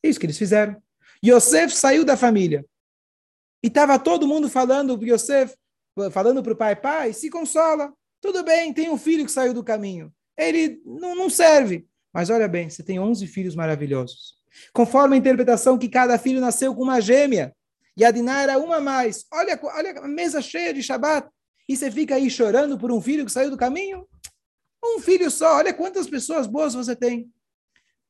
É 0.02 0.08
isso 0.08 0.18
que 0.18 0.26
eles 0.26 0.38
fizeram. 0.38 0.76
Yosef 1.24 1.74
saiu 1.74 2.04
da 2.04 2.16
família. 2.16 2.64
E 3.62 3.68
estava 3.68 3.98
todo 3.98 4.28
mundo 4.28 4.48
falando 4.48 4.98
para 4.98 5.08
Yosef, 5.08 5.54
falando 6.12 6.42
para 6.42 6.52
o 6.52 6.56
pai, 6.56 6.76
pai, 6.76 7.12
se 7.12 7.30
consola. 7.30 7.92
Tudo 8.20 8.42
bem, 8.42 8.72
tem 8.72 8.90
um 8.90 8.98
filho 8.98 9.24
que 9.24 9.32
saiu 9.32 9.54
do 9.54 9.64
caminho. 9.64 10.12
Ele 10.36 10.80
não, 10.84 11.14
não 11.14 11.30
serve. 11.30 11.86
Mas 12.12 12.30
olha 12.30 12.46
bem, 12.46 12.68
você 12.68 12.82
tem 12.82 13.00
11 13.00 13.26
filhos 13.26 13.54
maravilhosos. 13.54 14.34
Conforme 14.73 15.16
a 15.16 15.18
interpretação 15.18 15.78
que 15.78 15.88
cada 15.88 16.18
filho 16.18 16.40
nasceu 16.40 16.75
com 16.75 16.82
uma 16.82 17.00
gêmea. 17.00 17.54
E 17.96 18.04
a 18.04 18.11
Diná 18.11 18.42
era 18.42 18.58
uma 18.58 18.76
a 18.76 18.80
mais. 18.80 19.25
Olha, 19.32 19.58
olha 19.62 20.00
a 20.00 20.08
mesa 20.08 20.42
cheia 20.42 20.75
de 20.75 20.82
Shabat. 20.82 21.28
E 21.68 21.76
você 21.76 21.90
fica 21.90 22.16
aí 22.16 22.28
chorando 22.28 22.78
por 22.78 22.90
um 22.92 23.00
filho 23.00 23.25
que 23.25 23.32
saiu 23.32 23.50
do 23.50 23.56
caminho? 23.56 24.06
Um 24.84 25.00
filho 25.00 25.30
só. 25.30 25.56
Olha 25.56 25.73
quantas 25.73 26.08
pessoas 26.08 26.46
boas 26.46 26.75
você 26.75 26.94
tem. 26.94 27.30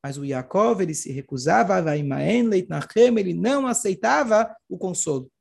Mas 0.03 0.17
o 0.17 0.25
Yaakov, 0.25 0.81
ele 0.81 0.93
se 0.93 1.11
recusava, 1.11 1.81
ele 1.97 3.33
não 3.33 3.65
aceitava 3.65 4.55
o 4.69 4.77
consolo. 4.77 5.31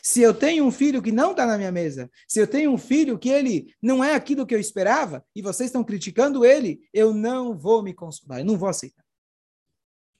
Se 0.00 0.20
eu 0.20 0.32
tenho 0.32 0.64
um 0.64 0.70
filho 0.70 1.02
que 1.02 1.10
não 1.10 1.32
está 1.32 1.44
na 1.44 1.58
minha 1.58 1.72
mesa, 1.72 2.10
se 2.28 2.38
eu 2.38 2.46
tenho 2.46 2.70
um 2.70 2.78
filho 2.78 3.18
que 3.18 3.28
ele 3.28 3.74
não 3.82 4.02
é 4.02 4.14
aquilo 4.14 4.46
que 4.46 4.54
eu 4.54 4.60
esperava, 4.60 5.24
e 5.34 5.42
vocês 5.42 5.68
estão 5.68 5.82
criticando 5.82 6.44
ele, 6.44 6.80
eu 6.94 7.12
não 7.12 7.58
vou 7.58 7.82
me 7.82 7.92
consolar, 7.92 8.38
eu 8.38 8.44
não 8.44 8.56
vou 8.56 8.68
aceitar. 8.68 9.02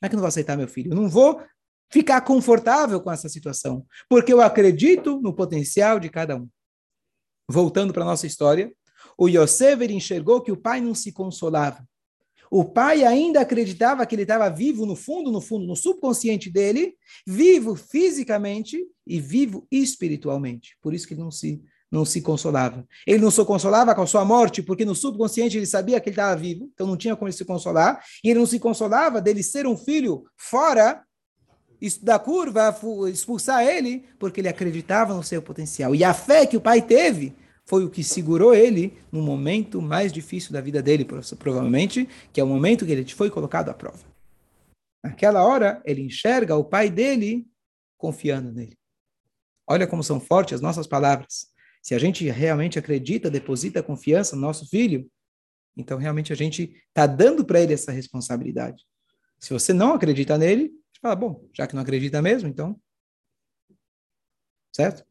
É 0.03 0.09
que 0.09 0.15
eu 0.15 0.17
não 0.17 0.23
vou 0.23 0.29
aceitar 0.29 0.57
meu 0.57 0.69
filho? 0.69 0.93
Eu 0.93 0.97
não 0.97 1.09
vou 1.09 1.41
ficar 1.91 2.21
confortável 2.23 3.01
com 3.01 3.13
essa 3.13 3.29
situação, 3.29 3.87
porque 4.09 4.33
eu 4.33 4.41
acredito 4.41 5.21
no 5.21 5.33
potencial 5.33 6.01
de 6.01 6.09
cada 6.09 6.37
um. 6.37 6.49
Voltando 7.49 7.93
para 7.93 8.03
a 8.03 8.07
nossa 8.07 8.27
história, 8.27 8.73
o 9.17 9.29
Yosef 9.29 9.85
enxergou 9.93 10.41
que 10.41 10.51
o 10.51 10.57
pai 10.57 10.81
não 10.81 10.95
se 10.95 11.13
consolava. 11.13 11.87
O 12.51 12.65
pai 12.65 13.03
ainda 13.05 13.41
acreditava 13.41 14.05
que 14.05 14.15
ele 14.15 14.23
estava 14.23 14.49
vivo 14.51 14.85
no 14.85 14.95
fundo, 14.95 15.31
no 15.31 15.41
fundo, 15.41 15.67
no 15.67 15.75
subconsciente 15.75 16.51
dele, 16.51 16.95
vivo 17.27 17.75
fisicamente 17.75 18.87
e 19.07 19.19
vivo 19.21 19.67
espiritualmente. 19.71 20.77
Por 20.83 20.93
isso 20.93 21.07
que 21.07 21.15
ele 21.15 21.23
não 21.23 21.31
se 21.31 21.63
não 21.93 22.07
se 22.07 22.23
consolava. 22.23 22.87
Ele 23.07 23.23
não 23.23 23.31
se 23.31 23.45
consolava 23.45 23.95
com 23.95 24.01
a 24.01 24.07
sua 24.07 24.25
morte, 24.25 24.63
porque 24.63 24.83
no 24.83 24.95
subconsciente 24.95 25.59
ele 25.59 25.67
sabia 25.67 26.01
que 26.01 26.09
ele 26.09 26.15
estava 26.15 26.35
vivo, 26.35 26.71
então 26.73 26.87
não 26.87 26.97
tinha 26.97 27.15
como 27.15 27.29
ele 27.29 27.37
se 27.37 27.45
consolar, 27.45 28.03
e 28.25 28.31
ele 28.31 28.39
não 28.39 28.47
se 28.47 28.59
consolava 28.59 29.21
dele 29.21 29.43
ser 29.43 29.67
um 29.67 29.77
filho 29.77 30.25
fora 30.35 31.05
da 32.01 32.19
curva, 32.19 32.75
expulsar 33.11 33.67
ele, 33.67 34.05
porque 34.19 34.41
ele 34.41 34.49
acreditava 34.49 35.13
no 35.13 35.23
seu 35.23 35.43
potencial. 35.43 35.95
E 35.95 36.03
a 36.03 36.15
fé 36.15 36.47
que 36.47 36.57
o 36.57 36.61
pai 36.61 36.81
teve 36.81 37.37
foi 37.67 37.85
o 37.85 37.91
que 37.91 38.03
segurou 38.03 38.55
ele 38.55 38.97
no 39.11 39.21
momento 39.21 39.83
mais 39.83 40.13
difícil 40.13 40.53
da 40.53 40.61
vida 40.61 40.81
dele, 40.81 41.05
provavelmente, 41.39 42.09
que 42.33 42.41
é 42.41 42.45
o 42.45 42.47
momento 42.47 42.87
que 42.87 42.93
ele 42.93 43.05
foi 43.13 43.31
colocado 43.31 43.69
à 43.69 43.75
prova. 43.75 43.99
Naquela 45.05 45.45
hora, 45.45 45.83
ele 45.85 46.03
enxerga 46.03 46.57
o 46.57 46.65
pai 46.65 46.89
dele 46.89 47.47
confiando 47.99 48.53
nele. 48.53 48.79
Olha 49.69 49.87
como 49.87 50.03
são 50.03 50.21
fortes 50.21 50.55
as 50.55 50.61
nossas 50.61 50.87
palavras. 50.87 51.52
Se 51.83 51.95
a 51.95 51.99
gente 51.99 52.25
realmente 52.31 52.79
acredita, 52.79 53.29
deposita 53.29 53.83
confiança 53.83 54.37
no 54.37 54.43
nosso 54.43 54.69
filho, 54.69 55.11
então 55.77 55.99
realmente 55.99 56.33
a 56.33 56.37
gente 56.37 56.73
está 56.89 57.07
dando 57.07 57.45
para 57.45 57.61
ele 57.61 57.75
essa 57.75 57.91
responsabilidade. 57.91 58.85
Se 59.41 59.53
você 59.53 59.73
não 59.73 59.95
acredita 59.95 60.39
nele, 60.39 60.69
você 60.69 61.01
fala, 61.01 61.17
bom, 61.17 61.49
já 61.53 61.67
que 61.67 61.75
não 61.75 61.83
acredita 61.83 62.23
mesmo, 62.23 62.49
então. 62.49 62.81
Certo? 64.73 65.05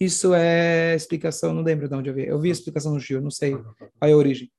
Isso 0.00 0.32
é 0.32 0.94
explicação, 0.94 1.52
não 1.52 1.62
lembro 1.62 1.88
de 1.88 1.94
onde 1.94 2.08
eu 2.08 2.14
vi. 2.14 2.26
Eu 2.26 2.40
vi 2.40 2.48
a 2.50 2.52
explicação 2.52 2.92
no 2.92 3.00
Gil, 3.00 3.20
não 3.20 3.30
sei 3.30 3.52
qual 3.52 3.90
é 4.02 4.12
a 4.12 4.16
origem. 4.16 4.50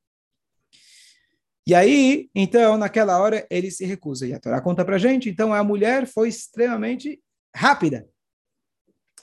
E 1.65 1.73
aí, 1.73 2.29
então, 2.35 2.77
naquela 2.77 3.17
hora, 3.17 3.47
ele 3.49 3.71
se 3.71 3.85
recusa. 3.85 4.27
E 4.27 4.33
a 4.33 4.39
Torá 4.39 4.59
conta 4.61 4.83
para 4.83 4.97
gente, 4.97 5.29
então 5.29 5.53
a 5.53 5.63
mulher 5.63 6.05
foi 6.05 6.27
extremamente 6.27 7.21
rápida. 7.55 8.07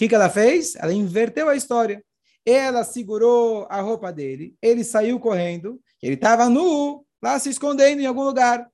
Que, 0.00 0.08
que 0.08 0.14
ela 0.14 0.30
fez? 0.30 0.76
Ela 0.76 0.94
inverteu 0.94 1.50
a 1.50 1.54
história. 1.54 2.02
Ela 2.46 2.84
segurou 2.84 3.66
a 3.68 3.82
roupa 3.82 4.10
dele, 4.10 4.56
ele 4.62 4.82
saiu 4.82 5.20
correndo, 5.20 5.78
ele 6.02 6.14
estava 6.14 6.48
nu, 6.48 7.04
lá 7.22 7.38
se 7.38 7.50
escondendo 7.50 8.00
em 8.00 8.06
algum 8.06 8.22
lugar. 8.22 8.66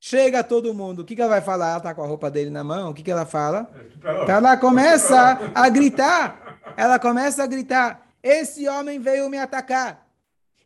Chega 0.00 0.42
todo 0.42 0.74
mundo, 0.74 1.02
o 1.02 1.04
que, 1.04 1.14
que 1.14 1.22
ela 1.22 1.30
vai 1.30 1.40
falar? 1.40 1.68
Ela 1.68 1.78
está 1.78 1.94
com 1.94 2.02
a 2.02 2.06
roupa 2.06 2.28
dele 2.28 2.50
na 2.50 2.64
mão, 2.64 2.90
o 2.90 2.94
que, 2.94 3.04
que 3.04 3.10
ela 3.10 3.24
fala? 3.24 3.70
Então 3.98 4.34
ela 4.34 4.56
começa 4.56 5.38
a 5.54 5.68
gritar. 5.68 6.58
Ela 6.76 6.98
começa 6.98 7.44
a 7.44 7.46
gritar: 7.46 8.08
Esse 8.20 8.68
homem 8.68 8.98
veio 8.98 9.30
me 9.30 9.38
atacar. 9.38 10.04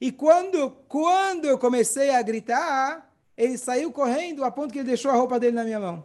E 0.00 0.11
quando, 0.11 0.71
quando 0.88 1.45
eu 1.45 1.59
comecei 1.59 2.15
a 2.15 2.23
gritar, 2.23 3.11
ele 3.37 3.59
saiu 3.59 3.93
correndo 3.93 4.43
a 4.43 4.50
ponto 4.50 4.73
que 4.73 4.79
ele 4.79 4.88
deixou 4.88 5.11
a 5.11 5.15
roupa 5.15 5.38
dele 5.38 5.55
na 5.55 5.65
minha 5.65 5.79
mão. 5.79 6.03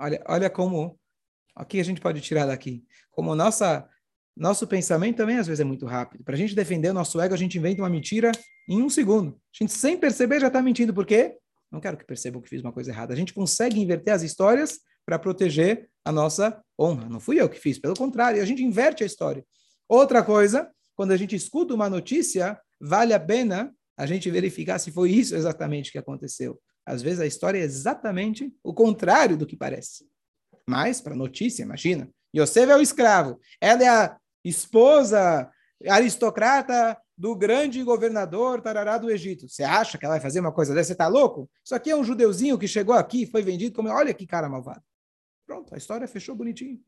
Olha, 0.00 0.24
olha 0.26 0.50
como. 0.50 0.98
O 1.54 1.64
que 1.64 1.78
a 1.78 1.84
gente 1.84 2.00
pode 2.00 2.20
tirar 2.22 2.46
daqui? 2.46 2.82
Como 3.10 3.34
nossa, 3.34 3.86
nosso 4.34 4.66
pensamento 4.66 5.18
também 5.18 5.36
às 5.36 5.46
vezes 5.46 5.60
é 5.60 5.64
muito 5.64 5.84
rápido. 5.84 6.24
Para 6.24 6.34
a 6.34 6.38
gente 6.38 6.54
defender 6.54 6.88
o 6.88 6.94
nosso 6.94 7.20
ego, 7.20 7.34
a 7.34 7.36
gente 7.36 7.58
inventa 7.58 7.82
uma 7.82 7.90
mentira 7.90 8.32
em 8.68 8.82
um 8.82 8.88
segundo. 8.88 9.32
A 9.32 9.58
gente, 9.58 9.72
sem 9.72 9.98
perceber, 9.98 10.40
já 10.40 10.46
está 10.46 10.62
mentindo. 10.62 10.94
Por 10.94 11.04
quê? 11.04 11.36
Não 11.70 11.80
quero 11.80 11.96
que 11.96 12.04
percebam 12.04 12.40
que 12.40 12.48
fiz 12.48 12.62
uma 12.62 12.72
coisa 12.72 12.90
errada. 12.90 13.12
A 13.12 13.16
gente 13.16 13.34
consegue 13.34 13.78
inverter 13.78 14.14
as 14.14 14.22
histórias 14.22 14.80
para 15.04 15.18
proteger 15.18 15.90
a 16.04 16.10
nossa 16.10 16.62
honra. 16.78 17.08
Não 17.08 17.20
fui 17.20 17.40
eu 17.40 17.48
que 17.48 17.58
fiz, 17.58 17.78
pelo 17.78 17.94
contrário, 17.94 18.40
a 18.40 18.46
gente 18.46 18.62
inverte 18.62 19.02
a 19.02 19.06
história. 19.06 19.44
Outra 19.88 20.22
coisa, 20.22 20.70
quando 20.94 21.12
a 21.12 21.16
gente 21.16 21.36
escuta 21.36 21.74
uma 21.74 21.90
notícia, 21.90 22.58
vale 22.80 23.12
a 23.12 23.20
pena 23.20 23.74
a 23.96 24.06
gente 24.06 24.30
verificar 24.30 24.78
se 24.78 24.90
foi 24.90 25.10
isso 25.10 25.34
exatamente 25.34 25.92
que 25.92 25.98
aconteceu. 25.98 26.58
Às 26.90 27.02
vezes 27.02 27.20
a 27.20 27.26
história 27.26 27.58
é 27.58 27.62
exatamente 27.62 28.52
o 28.64 28.74
contrário 28.74 29.36
do 29.36 29.46
que 29.46 29.56
parece. 29.56 30.04
Mas, 30.68 31.00
para 31.00 31.14
notícia, 31.14 31.62
imagina, 31.62 32.10
Yosef 32.34 32.70
é 32.70 32.76
o 32.76 32.82
escravo, 32.82 33.38
ela 33.60 33.82
é 33.82 33.88
a 33.88 34.18
esposa 34.44 35.48
aristocrata 35.88 37.00
do 37.16 37.36
grande 37.36 37.82
governador 37.84 38.60
tarará 38.60 38.98
do 38.98 39.10
Egito. 39.10 39.48
Você 39.48 39.62
acha 39.62 39.96
que 39.96 40.04
ela 40.04 40.14
vai 40.14 40.20
fazer 40.20 40.40
uma 40.40 40.52
coisa 40.52 40.74
dessa? 40.74 40.88
Você 40.88 40.92
está 40.92 41.06
louco? 41.06 41.48
Isso 41.64 41.74
aqui 41.74 41.90
é 41.90 41.96
um 41.96 42.02
judeuzinho 42.02 42.58
que 42.58 42.66
chegou 42.66 42.94
aqui, 42.94 43.24
foi 43.24 43.42
vendido 43.42 43.76
como, 43.76 43.88
olha 43.88 44.12
que 44.12 44.26
cara 44.26 44.48
malvado. 44.48 44.82
Pronto, 45.46 45.72
a 45.74 45.78
história 45.78 46.08
fechou 46.08 46.34
bonitinho. 46.34 46.80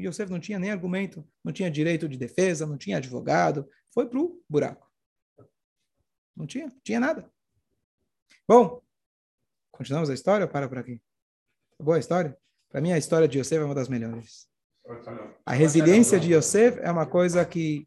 Yosef 0.00 0.30
não 0.30 0.38
tinha 0.38 0.58
nem 0.58 0.70
argumento, 0.70 1.26
não 1.42 1.52
tinha 1.52 1.70
direito 1.70 2.08
de 2.08 2.16
defesa, 2.16 2.66
não 2.66 2.76
tinha 2.76 2.98
advogado, 2.98 3.68
foi 3.92 4.06
para 4.06 4.20
o 4.20 4.40
buraco. 4.48 4.88
Não 6.36 6.46
tinha, 6.46 6.66
não 6.66 6.80
tinha 6.84 7.00
nada. 7.00 7.28
Bom, 8.46 8.80
Continuamos 9.76 10.08
a 10.08 10.14
história 10.14 10.46
ou 10.46 10.50
para 10.50 10.68
por 10.68 10.78
aqui? 10.78 10.98
Boa 11.78 11.98
história? 11.98 12.34
Para 12.70 12.80
mim, 12.80 12.92
a 12.92 12.98
história 12.98 13.28
de 13.28 13.38
Yosef 13.38 13.60
é 13.60 13.64
uma 13.64 13.74
das 13.74 13.90
melhores. 13.90 14.48
A 15.44 15.52
resiliência 15.52 16.18
de 16.18 16.32
Yosef 16.32 16.78
é 16.80 16.90
uma 16.90 17.04
coisa 17.04 17.44
que. 17.44 17.86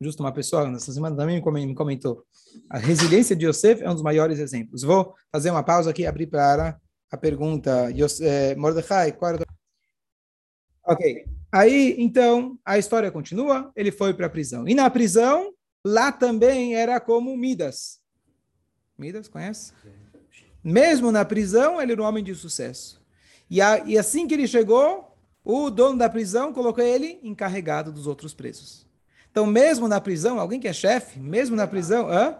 Justo 0.00 0.22
uma 0.22 0.32
pessoa 0.32 0.70
nessa 0.70 0.92
semana 0.92 1.16
também 1.16 1.42
me 1.66 1.74
comentou. 1.74 2.24
A 2.70 2.78
resiliência 2.78 3.34
de 3.34 3.46
Yosef 3.46 3.82
é 3.82 3.90
um 3.90 3.94
dos 3.94 4.04
maiores 4.04 4.38
exemplos. 4.38 4.82
Vou 4.82 5.12
fazer 5.32 5.50
uma 5.50 5.64
pausa 5.64 5.90
aqui 5.90 6.02
e 6.02 6.06
abrir 6.06 6.28
para 6.28 6.80
a 7.10 7.16
pergunta. 7.16 7.90
Yosef, 7.90 8.24
eh, 8.24 8.54
Mordecai, 8.54 9.10
qual 9.10 9.34
era... 9.34 9.44
Ok. 10.86 11.24
Aí, 11.50 11.96
então, 11.98 12.56
a 12.64 12.78
história 12.78 13.10
continua. 13.10 13.72
Ele 13.74 13.90
foi 13.90 14.14
para 14.14 14.26
a 14.26 14.30
prisão. 14.30 14.68
E 14.68 14.74
na 14.76 14.88
prisão, 14.88 15.52
lá 15.84 16.12
também 16.12 16.76
era 16.76 17.00
como 17.00 17.36
Midas. 17.36 17.98
Midas, 18.96 19.26
conhece? 19.26 19.72
Sim. 19.82 19.97
Mesmo 20.62 21.12
na 21.12 21.24
prisão, 21.24 21.80
ele 21.80 21.92
era 21.92 22.02
um 22.02 22.04
homem 22.04 22.22
de 22.22 22.34
sucesso. 22.34 23.00
E, 23.50 23.60
a, 23.60 23.82
e 23.86 23.96
assim 23.96 24.26
que 24.26 24.34
ele 24.34 24.46
chegou, 24.46 25.16
o 25.44 25.70
dono 25.70 25.98
da 25.98 26.08
prisão 26.08 26.52
colocou 26.52 26.84
ele 26.84 27.18
encarregado 27.22 27.90
dos 27.90 28.06
outros 28.06 28.34
presos. 28.34 28.86
Então, 29.30 29.46
mesmo 29.46 29.88
na 29.88 30.00
prisão, 30.00 30.38
alguém 30.38 30.60
que 30.60 30.68
é 30.68 30.72
chefe, 30.72 31.18
mesmo 31.18 31.54
na 31.56 31.66
prisão, 31.66 32.08
hã? 32.10 32.36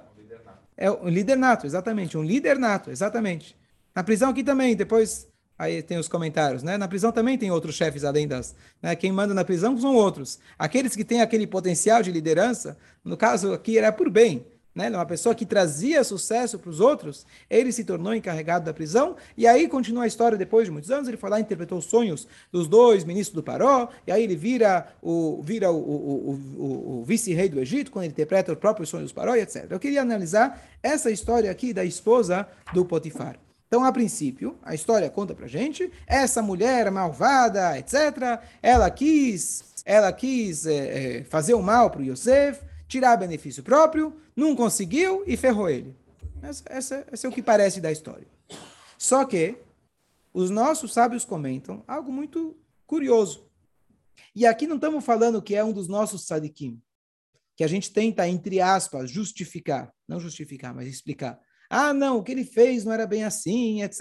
é 0.78 0.90
um 0.90 1.08
líder 1.08 1.36
nato, 1.36 1.66
exatamente, 1.66 2.16
um 2.16 2.22
líder 2.22 2.56
nato, 2.56 2.90
exatamente. 2.90 3.56
Na 3.94 4.04
prisão 4.04 4.30
aqui 4.30 4.44
também, 4.44 4.76
depois 4.76 5.26
aí 5.58 5.82
tem 5.82 5.98
os 5.98 6.06
comentários, 6.06 6.62
né? 6.62 6.78
Na 6.78 6.86
prisão 6.86 7.10
também 7.10 7.36
tem 7.36 7.50
outros 7.50 7.74
chefes 7.74 8.04
além 8.04 8.28
das, 8.28 8.54
né? 8.80 8.94
Quem 8.94 9.10
manda 9.10 9.34
na 9.34 9.44
prisão 9.44 9.76
são 9.76 9.92
outros. 9.96 10.38
Aqueles 10.56 10.94
que 10.94 11.04
têm 11.04 11.20
aquele 11.20 11.48
potencial 11.48 12.00
de 12.00 12.12
liderança, 12.12 12.78
no 13.04 13.16
caso 13.16 13.52
aqui 13.52 13.76
era 13.76 13.90
por 13.90 14.08
bem, 14.08 14.46
né? 14.78 14.96
uma 14.96 15.04
pessoa 15.04 15.34
que 15.34 15.44
trazia 15.44 16.04
sucesso 16.04 16.58
para 16.58 16.70
os 16.70 16.80
outros, 16.80 17.26
ele 17.50 17.72
se 17.72 17.84
tornou 17.84 18.14
encarregado 18.14 18.64
da 18.64 18.72
prisão, 18.72 19.16
e 19.36 19.46
aí 19.46 19.68
continua 19.68 20.04
a 20.04 20.06
história 20.06 20.38
depois 20.38 20.66
de 20.66 20.70
muitos 20.70 20.90
anos, 20.90 21.08
ele 21.08 21.16
foi 21.16 21.28
lá 21.28 21.38
e 21.38 21.42
interpretou 21.42 21.78
os 21.78 21.86
sonhos 21.86 22.28
dos 22.52 22.68
dois 22.68 23.04
ministros 23.04 23.34
do 23.34 23.42
Paró, 23.42 23.88
e 24.06 24.12
aí 24.12 24.22
ele 24.22 24.36
vira 24.36 24.86
o, 25.02 25.42
vira 25.42 25.70
o, 25.70 25.76
o, 25.76 26.30
o, 26.56 27.00
o 27.00 27.04
vice-rei 27.04 27.48
do 27.48 27.60
Egito, 27.60 27.90
quando 27.90 28.04
ele 28.04 28.12
interpreta 28.12 28.52
os 28.52 28.58
próprios 28.58 28.88
sonhos 28.88 29.10
do 29.10 29.14
Paró, 29.14 29.34
etc. 29.34 29.66
Eu 29.68 29.80
queria 29.80 30.02
analisar 30.02 30.62
essa 30.82 31.10
história 31.10 31.50
aqui 31.50 31.72
da 31.72 31.84
esposa 31.84 32.46
do 32.72 32.84
Potifar. 32.84 33.36
Então, 33.68 33.84
a 33.84 33.92
princípio, 33.92 34.56
a 34.62 34.74
história 34.74 35.10
conta 35.10 35.34
pra 35.34 35.46
gente, 35.46 35.92
essa 36.06 36.40
mulher 36.40 36.90
malvada, 36.90 37.78
etc., 37.78 38.40
ela 38.62 38.90
quis, 38.90 39.62
ela 39.84 40.10
quis 40.10 40.64
é, 40.64 41.18
é, 41.18 41.24
fazer 41.24 41.52
o 41.52 41.62
mal 41.62 41.90
para 41.90 42.00
o 42.00 42.04
Yosef, 42.04 42.62
tirar 42.88 43.16
benefício 43.16 43.62
próprio, 43.62 44.18
não 44.34 44.56
conseguiu 44.56 45.22
e 45.26 45.36
ferrou 45.36 45.68
ele. 45.68 45.94
Essa, 46.42 46.64
essa, 46.66 47.06
esse 47.12 47.26
é 47.26 47.28
o 47.28 47.32
que 47.32 47.42
parece 47.42 47.80
da 47.80 47.92
história. 47.92 48.26
Só 48.96 49.24
que 49.24 49.58
os 50.32 50.50
nossos 50.50 50.92
sábios 50.92 51.24
comentam 51.24 51.84
algo 51.86 52.10
muito 52.10 52.56
curioso. 52.86 53.48
E 54.34 54.46
aqui 54.46 54.66
não 54.66 54.76
estamos 54.76 55.04
falando 55.04 55.42
que 55.42 55.54
é 55.54 55.62
um 55.62 55.72
dos 55.72 55.88
nossos 55.88 56.26
sadikim, 56.26 56.80
que 57.56 57.64
a 57.64 57.68
gente 57.68 57.92
tenta, 57.92 58.26
entre 58.26 58.60
aspas, 58.60 59.10
justificar. 59.10 59.92
Não 60.08 60.18
justificar, 60.18 60.74
mas 60.74 60.88
explicar. 60.88 61.38
Ah, 61.70 61.92
não, 61.92 62.18
o 62.18 62.22
que 62.22 62.32
ele 62.32 62.44
fez 62.44 62.84
não 62.84 62.92
era 62.92 63.06
bem 63.06 63.24
assim, 63.24 63.82
etc. 63.82 64.00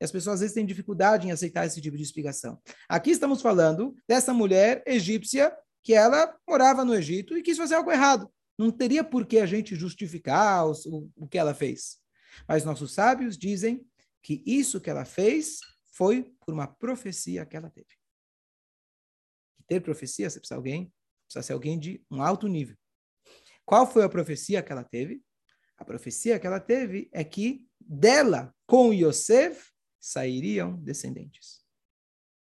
E 0.00 0.04
as 0.04 0.10
pessoas 0.10 0.34
às 0.34 0.40
vezes 0.40 0.54
têm 0.54 0.64
dificuldade 0.64 1.26
em 1.26 1.32
aceitar 1.32 1.66
esse 1.66 1.80
tipo 1.80 1.96
de 1.96 2.02
explicação. 2.02 2.58
Aqui 2.88 3.10
estamos 3.10 3.42
falando 3.42 3.94
dessa 4.08 4.32
mulher 4.32 4.82
egípcia 4.86 5.54
que 5.84 5.92
ela 5.92 6.34
morava 6.48 6.84
no 6.84 6.94
Egito 6.94 7.36
e 7.36 7.42
quis 7.42 7.58
fazer 7.58 7.74
algo 7.74 7.92
errado. 7.92 8.32
Não 8.58 8.70
teria 8.70 9.04
por 9.04 9.26
que 9.26 9.38
a 9.38 9.46
gente 9.46 9.76
justificar 9.76 10.66
o, 10.66 11.12
o 11.14 11.28
que 11.28 11.36
ela 11.36 11.54
fez. 11.54 11.98
Mas 12.48 12.64
nossos 12.64 12.92
sábios 12.92 13.36
dizem 13.36 13.86
que 14.22 14.42
isso 14.46 14.80
que 14.80 14.88
ela 14.88 15.04
fez 15.04 15.58
foi 15.92 16.34
por 16.40 16.54
uma 16.54 16.66
profecia 16.66 17.44
que 17.44 17.56
ela 17.56 17.68
teve. 17.68 17.94
E 19.60 19.62
ter 19.64 19.80
profecia, 19.80 20.28
você 20.30 20.40
precisa 20.40 20.56
alguém, 20.56 20.92
precisa 21.26 21.42
ser 21.42 21.52
alguém 21.52 21.78
de 21.78 22.02
um 22.10 22.22
alto 22.22 22.48
nível. 22.48 22.76
Qual 23.66 23.86
foi 23.86 24.04
a 24.04 24.08
profecia 24.08 24.62
que 24.62 24.72
ela 24.72 24.84
teve? 24.84 25.22
A 25.76 25.84
profecia 25.84 26.38
que 26.38 26.46
ela 26.46 26.60
teve 26.60 27.10
é 27.12 27.22
que 27.22 27.68
dela, 27.78 28.54
com 28.66 28.92
Yosef, 28.92 29.70
sairiam 30.00 30.76
descendentes. 30.76 31.63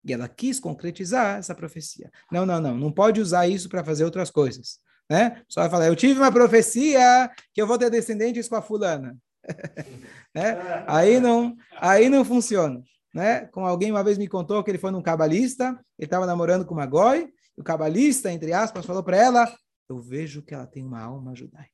E 0.04 0.14
ela 0.14 0.28
quis 0.28 0.60
concretizar 0.60 1.38
essa 1.38 1.54
profecia. 1.54 2.12
Não, 2.32 2.46
não, 2.46 2.60
não, 2.60 2.76
não 2.76 2.92
pode 2.92 3.22
usar 3.22 3.48
isso 3.48 3.70
para 3.70 3.84
fazer 3.84 4.04
outras 4.04 4.32
coisas. 4.32 4.80
Né? 5.10 5.44
Só 5.48 5.62
vai 5.62 5.70
falar, 5.70 5.88
eu 5.88 5.96
tive 5.96 6.20
uma 6.20 6.32
profecia 6.32 7.30
que 7.54 7.62
eu 7.62 7.68
vou 7.68 7.78
ter 7.78 7.90
descendentes 7.90 8.48
com 8.48 8.56
a 8.56 8.62
fulana. 8.62 9.18
né? 10.34 10.86
Aí 10.88 11.20
não, 11.20 11.56
aí 11.78 12.10
não 12.10 12.24
funciona. 12.24 12.82
Né? 13.14 13.46
Como 13.48 13.68
alguém 13.68 13.92
uma 13.92 14.04
vez 14.04 14.18
me 14.18 14.28
contou 14.28 14.64
que 14.64 14.72
ele 14.72 14.78
foi 14.78 14.92
num 14.92 15.02
cabalista, 15.02 15.70
ele 16.00 16.08
estava 16.08 16.26
namorando 16.26 16.66
com 16.66 16.74
uma 16.74 16.86
goi, 16.86 17.32
e 17.58 17.62
o 17.62 17.64
cabalista, 17.64 18.32
entre 18.32 18.54
aspas, 18.54 18.86
falou 18.86 19.04
para 19.04 19.18
ela, 19.18 19.58
eu 19.90 20.00
vejo 20.00 20.42
que 20.42 20.54
ela 20.54 20.66
tem 20.66 20.86
uma 20.86 21.02
alma 21.02 21.36
judaica. 21.36 21.70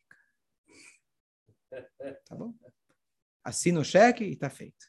Tá 2.25 2.35
bom? 2.35 2.53
Assina 3.43 3.79
o 3.79 3.85
cheque 3.85 4.23
e 4.23 4.33
está 4.33 4.49
feito. 4.49 4.85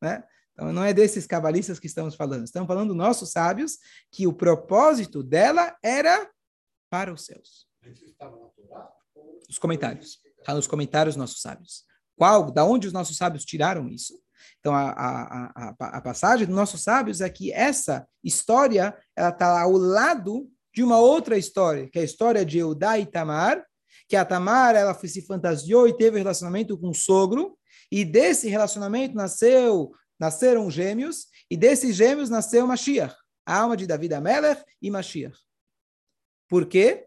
Né? 0.00 0.22
Então, 0.54 0.72
não 0.72 0.84
é 0.84 0.94
desses 0.94 1.26
cabalistas 1.26 1.78
que 1.78 1.86
estamos 1.86 2.14
falando. 2.14 2.44
Estamos 2.44 2.68
falando 2.68 2.94
nossos 2.94 3.30
sábios, 3.30 3.78
que 4.10 4.26
o 4.26 4.32
propósito 4.32 5.22
dela 5.22 5.76
era 5.82 6.30
para 6.88 7.12
os 7.12 7.24
céus. 7.26 7.66
Os 9.48 9.58
comentários. 9.58 10.20
Está 10.38 10.54
nos 10.54 10.66
comentários 10.66 11.16
nossos 11.16 11.40
sábios. 11.40 11.84
Qual, 12.16 12.50
da 12.50 12.64
onde 12.64 12.86
os 12.86 12.92
nossos 12.92 13.16
sábios 13.16 13.44
tiraram 13.44 13.88
isso? 13.88 14.14
Então, 14.60 14.72
a, 14.74 14.90
a, 14.90 15.52
a, 15.56 15.98
a 15.98 16.00
passagem 16.00 16.46
dos 16.46 16.54
nossos 16.54 16.82
sábios 16.82 17.20
é 17.20 17.28
que 17.28 17.52
essa 17.52 18.06
história 18.22 18.96
ela 19.16 19.30
está 19.30 19.60
ao 19.60 19.72
lado 19.72 20.48
de 20.72 20.82
uma 20.82 20.98
outra 20.98 21.36
história, 21.36 21.88
que 21.88 21.98
é 21.98 22.02
a 22.02 22.04
história 22.04 22.44
de 22.44 22.58
Eudá 22.58 22.98
e 22.98 23.06
Tamar, 23.06 23.64
que 24.08 24.16
a 24.16 24.24
Tamar 24.24 24.74
ela 24.74 24.94
se 24.94 25.22
fantasiou 25.22 25.88
e 25.88 25.96
teve 25.96 26.18
relacionamento 26.18 26.78
com 26.78 26.90
o 26.90 26.94
sogro, 26.94 27.58
e 27.90 28.04
desse 28.04 28.48
relacionamento 28.48 29.14
nasceu 29.14 29.92
nasceram 30.18 30.70
gêmeos, 30.70 31.26
e 31.50 31.56
desses 31.56 31.96
gêmeos 31.96 32.30
nasceu 32.30 32.66
Mashiach, 32.66 33.14
a 33.44 33.58
alma 33.60 33.76
de 33.76 33.86
Davi 33.86 34.12
Amelech 34.12 34.62
e 34.80 34.90
Mashiach. 34.90 35.38
Por 36.48 36.66
quê? 36.66 37.06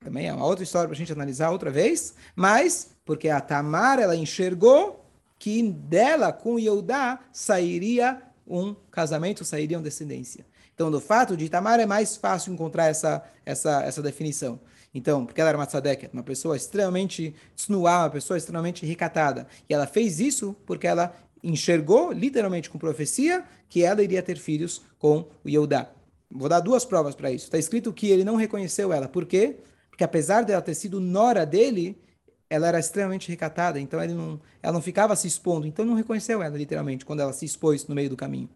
Também 0.00 0.28
é 0.28 0.32
uma 0.32 0.46
outra 0.46 0.64
história 0.64 0.86
para 0.88 0.94
a 0.94 0.98
gente 0.98 1.12
analisar 1.12 1.50
outra 1.50 1.70
vez, 1.70 2.14
mas 2.36 2.94
porque 3.04 3.28
a 3.28 3.40
Tamar 3.40 3.98
ela 3.98 4.16
enxergou 4.16 5.04
que 5.38 5.62
dela, 5.62 6.32
com 6.32 6.58
Yehudá, 6.58 7.20
sairia 7.32 8.22
um 8.46 8.74
casamento 8.90 9.44
sairia 9.44 9.78
uma 9.78 9.82
descendência. 9.82 10.46
Então, 10.74 10.90
do 10.90 11.00
fato 11.00 11.36
de 11.36 11.44
Itamar 11.44 11.78
é 11.80 11.86
mais 11.86 12.16
fácil 12.16 12.52
encontrar 12.52 12.86
essa, 12.86 13.24
essa, 13.44 13.82
essa 13.82 14.02
definição. 14.02 14.60
Então, 14.92 15.24
porque 15.24 15.40
ela 15.40 15.50
era 15.50 15.58
uma 15.58 15.66
tzadeket, 15.66 16.12
uma 16.12 16.22
pessoa 16.22 16.56
extremamente 16.56 17.34
tsnuá, 17.56 18.00
uma 18.00 18.10
pessoa 18.10 18.36
extremamente 18.36 18.84
recatada. 18.84 19.46
E 19.68 19.74
ela 19.74 19.86
fez 19.86 20.20
isso 20.20 20.54
porque 20.66 20.86
ela 20.86 21.14
enxergou, 21.44 22.10
literalmente 22.10 22.70
com 22.70 22.78
profecia, 22.78 23.44
que 23.68 23.84
ela 23.84 24.02
iria 24.02 24.22
ter 24.22 24.38
filhos 24.38 24.82
com 24.98 25.28
o 25.44 25.48
Yehudá. 25.48 25.90
Vou 26.30 26.48
dar 26.48 26.60
duas 26.60 26.84
provas 26.84 27.14
para 27.14 27.30
isso. 27.30 27.44
Está 27.44 27.58
escrito 27.58 27.92
que 27.92 28.08
ele 28.08 28.24
não 28.24 28.34
reconheceu 28.34 28.92
ela. 28.92 29.06
Por 29.06 29.26
quê? 29.26 29.58
Porque 29.90 30.02
apesar 30.02 30.42
dela 30.42 30.62
ter 30.62 30.74
sido 30.74 30.98
nora 30.98 31.44
dele, 31.44 31.96
ela 32.48 32.66
era 32.66 32.80
extremamente 32.80 33.28
recatada, 33.28 33.78
então 33.78 34.02
ele 34.02 34.14
não, 34.14 34.40
ela 34.62 34.72
não 34.72 34.82
ficava 34.82 35.14
se 35.14 35.28
expondo. 35.28 35.66
Então 35.66 35.84
não 35.84 35.94
reconheceu 35.94 36.42
ela, 36.42 36.56
literalmente, 36.56 37.04
quando 37.04 37.20
ela 37.20 37.32
se 37.32 37.44
expôs 37.44 37.86
no 37.86 37.94
meio 37.94 38.08
do 38.08 38.16
caminho. 38.16 38.48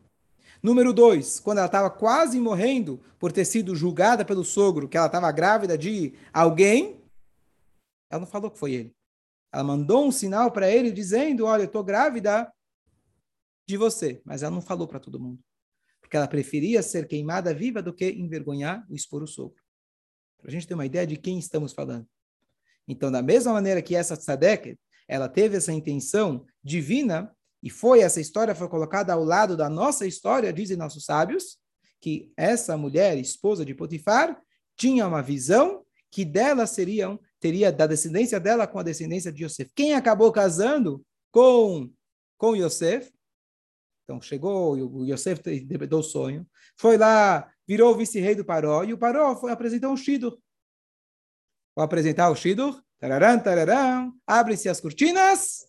Número 0.62 0.92
dois, 0.92 1.38
quando 1.38 1.58
ela 1.58 1.66
estava 1.66 1.88
quase 1.88 2.40
morrendo 2.40 3.00
por 3.18 3.30
ter 3.30 3.44
sido 3.44 3.76
julgada 3.76 4.24
pelo 4.24 4.44
sogro, 4.44 4.88
que 4.88 4.96
ela 4.96 5.06
estava 5.06 5.30
grávida 5.30 5.78
de 5.78 6.14
alguém, 6.32 6.96
ela 8.10 8.20
não 8.20 8.26
falou 8.26 8.50
que 8.50 8.58
foi 8.58 8.72
ele. 8.72 8.92
Ela 9.52 9.62
mandou 9.62 10.06
um 10.06 10.10
sinal 10.10 10.50
para 10.50 10.68
ele 10.68 10.90
dizendo: 10.90 11.46
Olha, 11.46 11.62
eu 11.62 11.66
estou 11.66 11.84
grávida 11.84 12.50
de 13.68 13.76
você. 13.76 14.20
Mas 14.24 14.42
ela 14.42 14.54
não 14.54 14.62
falou 14.62 14.88
para 14.88 14.98
todo 14.98 15.20
mundo. 15.20 15.38
Porque 16.00 16.16
ela 16.16 16.26
preferia 16.26 16.82
ser 16.82 17.06
queimada 17.06 17.52
viva 17.52 17.82
do 17.82 17.92
que 17.92 18.10
envergonhar 18.10 18.84
e 18.88 18.96
expor 18.96 19.22
o 19.22 19.26
sogro. 19.26 19.62
Para 20.38 20.48
a 20.48 20.50
gente 20.50 20.66
ter 20.66 20.74
uma 20.74 20.86
ideia 20.86 21.06
de 21.06 21.16
quem 21.16 21.38
estamos 21.38 21.74
falando. 21.74 22.08
Então, 22.86 23.12
da 23.12 23.20
mesma 23.20 23.52
maneira 23.52 23.82
que 23.82 23.94
essa 23.94 24.16
tzadeket, 24.16 24.80
ela 25.06 25.28
teve 25.28 25.58
essa 25.58 25.72
intenção 25.72 26.46
divina, 26.64 27.30
e 27.62 27.68
foi 27.68 28.00
essa 28.00 28.20
história 28.20 28.54
foi 28.54 28.68
colocada 28.68 29.12
ao 29.12 29.22
lado 29.22 29.56
da 29.56 29.68
nossa 29.68 30.06
história, 30.06 30.52
dizem 30.52 30.76
nossos 30.76 31.04
sábios, 31.04 31.58
que 32.00 32.32
essa 32.36 32.76
mulher, 32.76 33.18
esposa 33.18 33.64
de 33.64 33.74
Potifar, 33.74 34.40
tinha 34.76 35.06
uma 35.06 35.22
visão 35.22 35.84
que 36.10 36.24
dela 36.24 36.66
seriam 36.66 37.20
teria 37.40 37.70
da 37.70 37.86
descendência 37.86 38.40
dela 38.40 38.66
com 38.66 38.78
a 38.78 38.82
descendência 38.82 39.30
de 39.30 39.44
Yosef. 39.44 39.70
Quem 39.74 39.94
acabou 39.94 40.32
casando 40.32 41.04
com 41.30 41.90
com 42.36 42.56
Yosef? 42.56 43.12
Então 44.08 44.22
chegou 44.22 44.74
o 44.74 45.04
Yosef 45.04 45.42
deu 45.42 45.98
o 45.98 46.02
sonho, 46.02 46.48
foi 46.78 46.96
lá, 46.96 47.52
virou 47.66 47.94
vice-rei 47.94 48.34
do 48.34 48.42
Paró 48.42 48.82
e 48.82 48.94
o 48.94 48.98
Paró 48.98 49.36
foi 49.36 49.52
apresentar 49.52 49.90
um 49.90 49.96
shidur. 49.98 50.38
Vou 51.76 51.84
apresentar 51.84 52.30
o 52.30 52.34
shidur. 52.34 52.82
Tararam, 52.98 53.38
tararam. 53.38 54.14
Abre-se 54.26 54.66
as 54.66 54.80
cortinas 54.80 55.66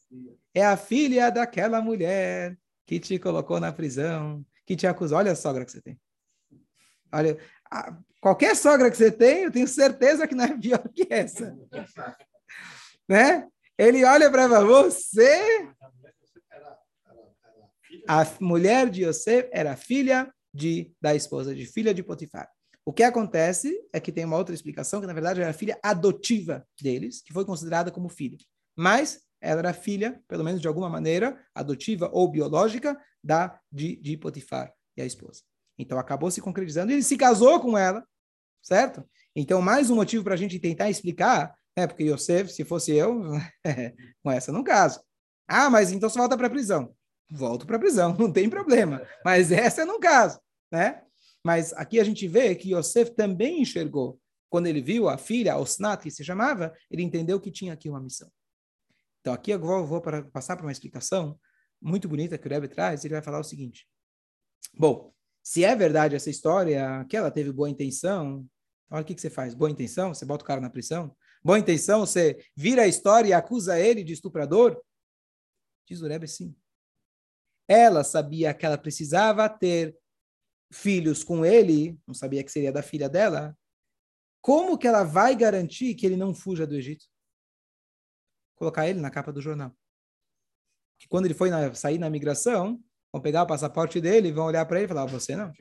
é 0.53 0.65
a 0.65 0.77
filha 0.77 1.29
daquela 1.29 1.81
mulher 1.81 2.57
que 2.85 2.97
te 2.97 3.19
colocou 3.19 3.59
na 3.59 3.73
prisão, 3.73 4.43
que 4.65 4.73
te 4.73 4.87
acusou. 4.87 5.17
Olha 5.17 5.33
a 5.33 5.35
sogra 5.35 5.65
que 5.65 5.71
você 5.73 5.81
tem. 5.81 5.99
Olha, 7.11 7.37
a, 7.69 7.93
qualquer 8.21 8.55
sogra 8.55 8.89
que 8.89 8.95
você 8.95 9.11
tem, 9.11 9.43
eu 9.43 9.51
tenho 9.51 9.67
certeza 9.67 10.25
que 10.25 10.33
não 10.33 10.45
é 10.45 10.57
pior 10.57 10.87
que 10.95 11.05
essa. 11.09 11.53
né? 13.05 13.45
Ele 13.77 14.05
olha 14.05 14.31
para 14.31 14.47
você. 14.47 15.67
A 18.07 18.25
mulher 18.39 18.89
de 18.89 19.03
Yosef 19.05 19.49
era 19.51 19.75
filha 19.75 20.31
de, 20.53 20.93
da 21.01 21.15
esposa 21.15 21.53
de 21.53 21.65
filha 21.65 21.93
de 21.93 22.03
Potifar. 22.03 22.49
O 22.85 22.93
que 22.93 23.03
acontece 23.03 23.79
é 23.93 23.99
que 23.99 24.11
tem 24.11 24.25
uma 24.25 24.37
outra 24.37 24.55
explicação, 24.55 24.99
que 24.99 25.07
na 25.07 25.13
verdade 25.13 25.41
era 25.41 25.51
a 25.51 25.53
filha 25.53 25.79
adotiva 25.83 26.65
deles, 26.81 27.21
que 27.21 27.33
foi 27.33 27.45
considerada 27.45 27.91
como 27.91 28.09
filha. 28.09 28.37
Mas 28.75 29.21
ela 29.41 29.59
era 29.59 29.73
filha, 29.73 30.21
pelo 30.27 30.43
menos 30.43 30.59
de 30.59 30.67
alguma 30.67 30.89
maneira, 30.89 31.39
adotiva 31.53 32.09
ou 32.11 32.29
biológica, 32.29 32.99
da 33.23 33.59
de, 33.71 33.95
de 33.97 34.17
Potifar 34.17 34.73
e 34.97 35.01
a 35.01 35.05
esposa. 35.05 35.41
Então 35.77 35.99
acabou 35.99 36.31
se 36.31 36.41
concretizando 36.41 36.91
e 36.91 36.95
ele 36.95 37.03
se 37.03 37.17
casou 37.17 37.59
com 37.59 37.77
ela, 37.77 38.05
certo? 38.61 39.07
Então, 39.35 39.61
mais 39.61 39.89
um 39.89 39.95
motivo 39.95 40.23
para 40.23 40.33
a 40.33 40.37
gente 40.37 40.59
tentar 40.59 40.89
explicar, 40.89 41.55
né? 41.77 41.87
Porque 41.87 42.03
Yosef, 42.03 42.51
se 42.51 42.65
fosse 42.65 42.93
eu, 42.95 43.21
com 44.23 44.31
essa 44.31 44.51
não 44.51 44.63
caso. 44.63 45.01
Ah, 45.47 45.69
mas 45.69 45.91
então 45.91 46.09
você 46.09 46.17
volta 46.17 46.37
para 46.37 46.47
a 46.47 46.49
prisão. 46.49 46.93
Volto 47.31 47.65
para 47.67 47.75
a 47.75 47.79
prisão, 47.79 48.15
não 48.17 48.31
tem 48.31 48.49
problema. 48.49 49.05
Mas 49.23 49.51
essa 49.51 49.85
não 49.85 49.99
caso, 49.99 50.39
né? 50.71 51.03
Mas 51.43 51.71
aqui 51.73 51.99
a 51.99 52.03
gente 52.03 52.27
vê 52.27 52.55
que 52.55 52.73
Yosef 52.73 53.11
também 53.11 53.61
enxergou. 53.61 54.19
Quando 54.49 54.67
ele 54.67 54.81
viu 54.81 55.07
a 55.07 55.17
filha, 55.17 55.57
Osnat, 55.57 56.01
que 56.01 56.11
se 56.11 56.23
chamava, 56.23 56.73
ele 56.89 57.03
entendeu 57.03 57.39
que 57.39 57.51
tinha 57.51 57.73
aqui 57.73 57.87
uma 57.87 58.01
missão. 58.01 58.29
Então, 59.21 59.33
aqui 59.33 59.51
eu 59.51 59.59
vou, 59.59 59.85
vou 59.85 60.01
para, 60.01 60.23
passar 60.23 60.55
para 60.55 60.65
uma 60.65 60.71
explicação 60.71 61.39
muito 61.81 62.07
bonita 62.09 62.37
que 62.37 62.47
o 62.47 62.49
Rebbe 62.49 62.67
traz. 62.67 63.05
Ele 63.05 63.13
vai 63.13 63.21
falar 63.21 63.39
o 63.39 63.43
seguinte: 63.43 63.87
Bom, 64.75 65.13
se 65.43 65.63
é 65.63 65.75
verdade 65.75 66.15
essa 66.15 66.29
história, 66.29 67.05
que 67.09 67.15
ela 67.15 67.31
teve 67.31 67.51
boa 67.51 67.69
intenção, 67.69 68.45
olha 68.89 69.01
o 69.01 69.05
que, 69.05 69.15
que 69.15 69.21
você 69.21 69.29
faz: 69.29 69.53
boa 69.53 69.69
intenção, 69.69 70.13
você 70.13 70.25
bota 70.25 70.43
o 70.43 70.47
cara 70.47 70.61
na 70.61 70.69
prisão. 70.69 71.15
Boa 71.43 71.59
intenção, 71.59 72.01
você 72.01 72.43
vira 72.55 72.81
a 72.81 72.87
história 72.87 73.29
e 73.29 73.33
acusa 73.33 73.79
ele 73.79 74.03
de 74.03 74.13
estuprador. 74.13 74.81
Diz 75.87 76.01
o 76.01 76.07
Rebbe 76.07 76.27
sim. 76.27 76.55
Ela 77.69 78.03
sabia 78.03 78.53
que 78.53 78.65
ela 78.65 78.77
precisava 78.77 79.47
ter 79.47 79.95
filhos 80.71 81.23
com 81.23 81.45
ele, 81.45 81.97
não 82.05 82.13
sabia 82.13 82.43
que 82.43 82.51
seria 82.51 82.71
da 82.71 82.81
filha 82.81 83.07
dela. 83.07 83.55
Como 84.41 84.77
que 84.77 84.87
ela 84.87 85.03
vai 85.03 85.35
garantir 85.35 85.95
que 85.95 86.05
ele 86.05 86.17
não 86.17 86.33
fuja 86.33 86.65
do 86.65 86.75
Egito? 86.75 87.05
colocar 88.59 88.87
ele 88.87 88.99
na 88.99 89.09
capa 89.09 89.31
do 89.31 89.41
jornal. 89.41 89.71
Que 90.99 91.07
quando 91.07 91.25
ele 91.25 91.33
foi 91.33 91.49
na, 91.49 91.73
sair 91.73 91.97
na 91.97 92.09
migração, 92.09 92.79
vão 93.11 93.21
pegar 93.21 93.43
o 93.43 93.47
passaporte 93.47 94.01
dele, 94.01 94.33
vão 94.33 94.45
olhar 94.45 94.65
para 94.65 94.77
ele 94.77 94.85
e 94.85 94.89
falar: 94.89 95.05
você 95.05 95.35
não. 95.35 95.51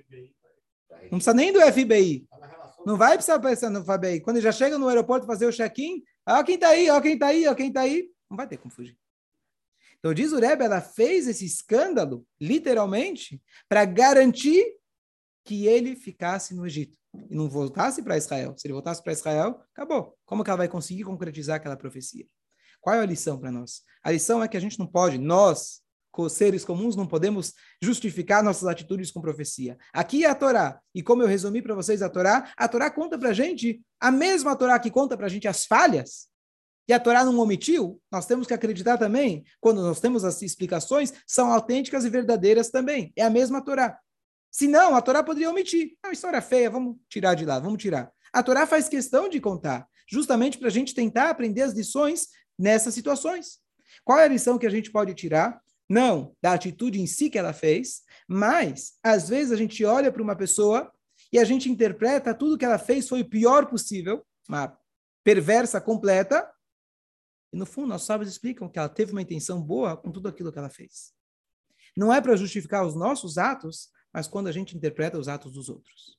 Não 1.04 1.10
precisa 1.10 1.32
nem 1.32 1.52
do 1.52 1.60
FBI. 1.60 2.26
Não 2.84 2.96
vai 2.96 3.14
precisar 3.14 3.38
pensar 3.38 3.70
no 3.70 3.84
FBI. 3.84 4.20
Quando 4.20 4.40
já 4.40 4.50
chega 4.50 4.76
no 4.76 4.88
aeroporto 4.88 5.26
fazer 5.26 5.46
o 5.46 5.52
check-in, 5.52 6.02
ó 6.26 6.42
quem 6.42 6.56
está 6.56 6.70
aí, 6.70 6.90
ó 6.90 7.00
quem 7.00 7.14
está 7.14 7.26
aí, 7.28 7.46
ó 7.46 7.54
quem 7.54 7.68
está 7.68 7.80
aí. 7.82 8.10
Não 8.28 8.36
vai 8.36 8.48
ter 8.48 8.56
como 8.56 8.74
fugir. 8.74 8.98
Então 9.98 10.14
diz 10.14 10.32
o 10.32 10.38
Rebbe, 10.38 10.64
ela 10.64 10.80
fez 10.80 11.26
esse 11.26 11.44
escândalo, 11.44 12.26
literalmente, 12.40 13.42
para 13.68 13.84
garantir 13.84 14.76
que 15.44 15.66
ele 15.66 15.96
ficasse 15.96 16.54
no 16.54 16.66
Egito 16.66 16.96
e 17.28 17.34
não 17.34 17.48
voltasse 17.48 18.02
para 18.02 18.16
Israel. 18.16 18.54
Se 18.56 18.66
ele 18.66 18.74
voltasse 18.74 19.02
para 19.02 19.12
Israel, 19.12 19.60
acabou. 19.72 20.16
Como 20.24 20.44
que 20.44 20.50
ela 20.50 20.58
vai 20.58 20.68
conseguir 20.68 21.04
concretizar 21.04 21.56
aquela 21.56 21.76
profecia? 21.76 22.26
Qual 22.80 22.94
é 22.94 23.00
a 23.00 23.06
lição 23.06 23.38
para 23.38 23.50
nós? 23.50 23.82
A 24.02 24.12
lição 24.12 24.42
é 24.42 24.48
que 24.48 24.56
a 24.56 24.60
gente 24.60 24.78
não 24.78 24.86
pode, 24.86 25.18
nós, 25.18 25.80
seres 26.30 26.64
comuns, 26.64 26.96
não 26.96 27.06
podemos 27.06 27.54
justificar 27.82 28.42
nossas 28.42 28.68
atitudes 28.68 29.10
com 29.10 29.20
profecia. 29.20 29.76
Aqui 29.92 30.24
é 30.24 30.28
a 30.28 30.34
Torá. 30.34 30.80
E 30.94 31.02
como 31.02 31.22
eu 31.22 31.28
resumi 31.28 31.62
para 31.62 31.74
vocês 31.74 32.02
a 32.02 32.08
Torá, 32.08 32.52
a 32.56 32.68
Torá 32.68 32.90
conta 32.90 33.18
para 33.18 33.30
a 33.30 33.32
gente, 33.32 33.80
a 34.00 34.10
mesma 34.10 34.56
Torá 34.56 34.78
que 34.78 34.90
conta 34.90 35.16
para 35.16 35.26
a 35.26 35.28
gente 35.28 35.46
as 35.46 35.64
falhas, 35.64 36.28
e 36.88 36.92
a 36.92 36.98
Torá 36.98 37.22
não 37.22 37.38
omitiu, 37.38 38.00
nós 38.10 38.24
temos 38.24 38.46
que 38.46 38.54
acreditar 38.54 38.96
também, 38.96 39.44
quando 39.60 39.82
nós 39.82 40.00
temos 40.00 40.24
as 40.24 40.40
explicações, 40.40 41.12
são 41.26 41.52
autênticas 41.52 42.04
e 42.06 42.10
verdadeiras 42.10 42.70
também. 42.70 43.12
É 43.14 43.22
a 43.22 43.28
mesma 43.30 43.62
Torá. 43.62 43.98
Se 44.50 44.66
não, 44.66 44.96
a 44.96 45.02
Torá 45.02 45.22
poderia 45.22 45.50
omitir. 45.50 45.92
É 46.02 46.08
uma 46.08 46.14
história 46.14 46.40
feia, 46.40 46.70
vamos 46.70 46.96
tirar 47.08 47.34
de 47.34 47.44
lá, 47.44 47.58
vamos 47.58 47.82
tirar. 47.82 48.10
A 48.32 48.42
Torá 48.42 48.66
faz 48.66 48.88
questão 48.88 49.28
de 49.28 49.38
contar, 49.38 49.86
justamente 50.10 50.56
para 50.56 50.68
a 50.68 50.70
gente 50.70 50.94
tentar 50.94 51.28
aprender 51.28 51.60
as 51.60 51.74
lições 51.74 52.28
nessas 52.58 52.94
situações. 52.94 53.58
Qual 54.02 54.18
é 54.18 54.24
a 54.24 54.28
lição 54.28 54.58
que 54.58 54.66
a 54.66 54.70
gente 54.70 54.90
pode 54.90 55.12
tirar? 55.12 55.60
Não 55.86 56.34
da 56.40 56.54
atitude 56.54 57.00
em 57.00 57.06
si 57.06 57.28
que 57.28 57.38
ela 57.38 57.52
fez, 57.52 58.02
mas 58.26 58.94
às 59.02 59.28
vezes 59.28 59.52
a 59.52 59.56
gente 59.56 59.84
olha 59.84 60.10
para 60.10 60.22
uma 60.22 60.36
pessoa 60.36 60.90
e 61.30 61.38
a 61.38 61.44
gente 61.44 61.70
interpreta 61.70 62.34
tudo 62.34 62.56
que 62.56 62.64
ela 62.64 62.78
fez 62.78 63.08
foi 63.08 63.20
o 63.20 63.28
pior 63.28 63.66
possível, 63.66 64.24
uma 64.48 64.76
perversa 65.22 65.80
completa, 65.80 66.48
e 67.52 67.56
no 67.56 67.66
fundo 67.66 67.88
nossos 67.88 68.06
sábios 68.06 68.30
explicam 68.30 68.68
que 68.68 68.78
ela 68.78 68.88
teve 68.88 69.12
uma 69.12 69.22
intenção 69.22 69.62
boa 69.62 69.96
com 69.96 70.10
tudo 70.10 70.28
aquilo 70.28 70.52
que 70.52 70.58
ela 70.58 70.70
fez. 70.70 71.12
Não 71.96 72.12
é 72.12 72.20
para 72.20 72.36
justificar 72.36 72.86
os 72.86 72.94
nossos 72.94 73.38
atos, 73.38 73.88
mas 74.12 74.28
quando 74.28 74.48
a 74.48 74.52
gente 74.52 74.76
interpreta 74.76 75.18
os 75.18 75.28
atos 75.28 75.52
dos 75.52 75.68
outros. 75.68 76.18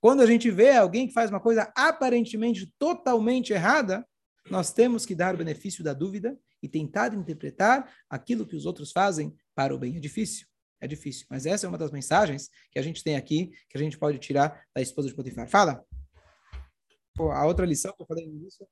Quando 0.00 0.22
a 0.22 0.26
gente 0.26 0.50
vê 0.50 0.72
alguém 0.72 1.06
que 1.06 1.12
faz 1.12 1.30
uma 1.30 1.40
coisa 1.40 1.70
aparentemente 1.76 2.72
totalmente 2.78 3.52
errada, 3.52 4.06
nós 4.50 4.72
temos 4.72 5.04
que 5.04 5.14
dar 5.14 5.34
o 5.34 5.38
benefício 5.38 5.84
da 5.84 5.92
dúvida 5.92 6.38
e 6.62 6.68
tentar 6.68 7.14
interpretar 7.14 7.94
aquilo 8.08 8.46
que 8.46 8.56
os 8.56 8.64
outros 8.64 8.92
fazem 8.92 9.34
para 9.54 9.74
o 9.74 9.78
bem. 9.78 9.96
É 9.96 10.00
difícil, 10.00 10.46
é 10.80 10.86
difícil. 10.86 11.26
Mas 11.28 11.44
essa 11.44 11.66
é 11.66 11.68
uma 11.68 11.78
das 11.78 11.90
mensagens 11.90 12.48
que 12.70 12.78
a 12.78 12.82
gente 12.82 13.04
tem 13.04 13.16
aqui, 13.16 13.50
que 13.68 13.76
a 13.76 13.80
gente 13.80 13.98
pode 13.98 14.18
tirar 14.18 14.64
da 14.74 14.80
esposa 14.80 15.08
de 15.08 15.14
Potifar. 15.14 15.48
Fala! 15.48 15.84
A 17.18 17.46
outra 17.46 17.66
lição 17.66 17.92
que 17.94 18.02
eu 18.02 18.06
falei 18.06 18.26
no 18.26 18.34
início, 18.34 18.66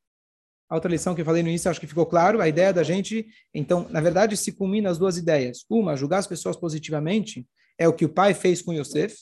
a 0.69 0.75
outra 0.75 0.91
lição 0.91 1.15
que 1.15 1.21
eu 1.21 1.25
falei 1.25 1.43
no 1.43 1.49
início, 1.49 1.71
acho 1.71 1.81
que 1.81 1.87
ficou 1.87 2.05
claro, 2.05 2.41
a 2.41 2.49
ideia 2.49 2.73
da 2.73 2.83
gente, 2.83 3.27
então, 3.55 3.89
na 3.89 4.01
verdade, 4.01 4.37
se 4.37 4.53
culmina 4.53 4.91
as 4.91 4.99
duas 4.99 5.17
ideias. 5.17 5.65
Uma, 5.69 5.97
julgar 5.97 6.19
as 6.19 6.27
pessoas 6.27 6.57
positivamente, 6.57 7.47
é 7.79 7.89
o 7.89 7.93
que 7.93 8.05
o 8.05 8.09
pai 8.09 8.35
fez 8.35 8.61
com 8.61 8.75
Yosef, 8.75 9.17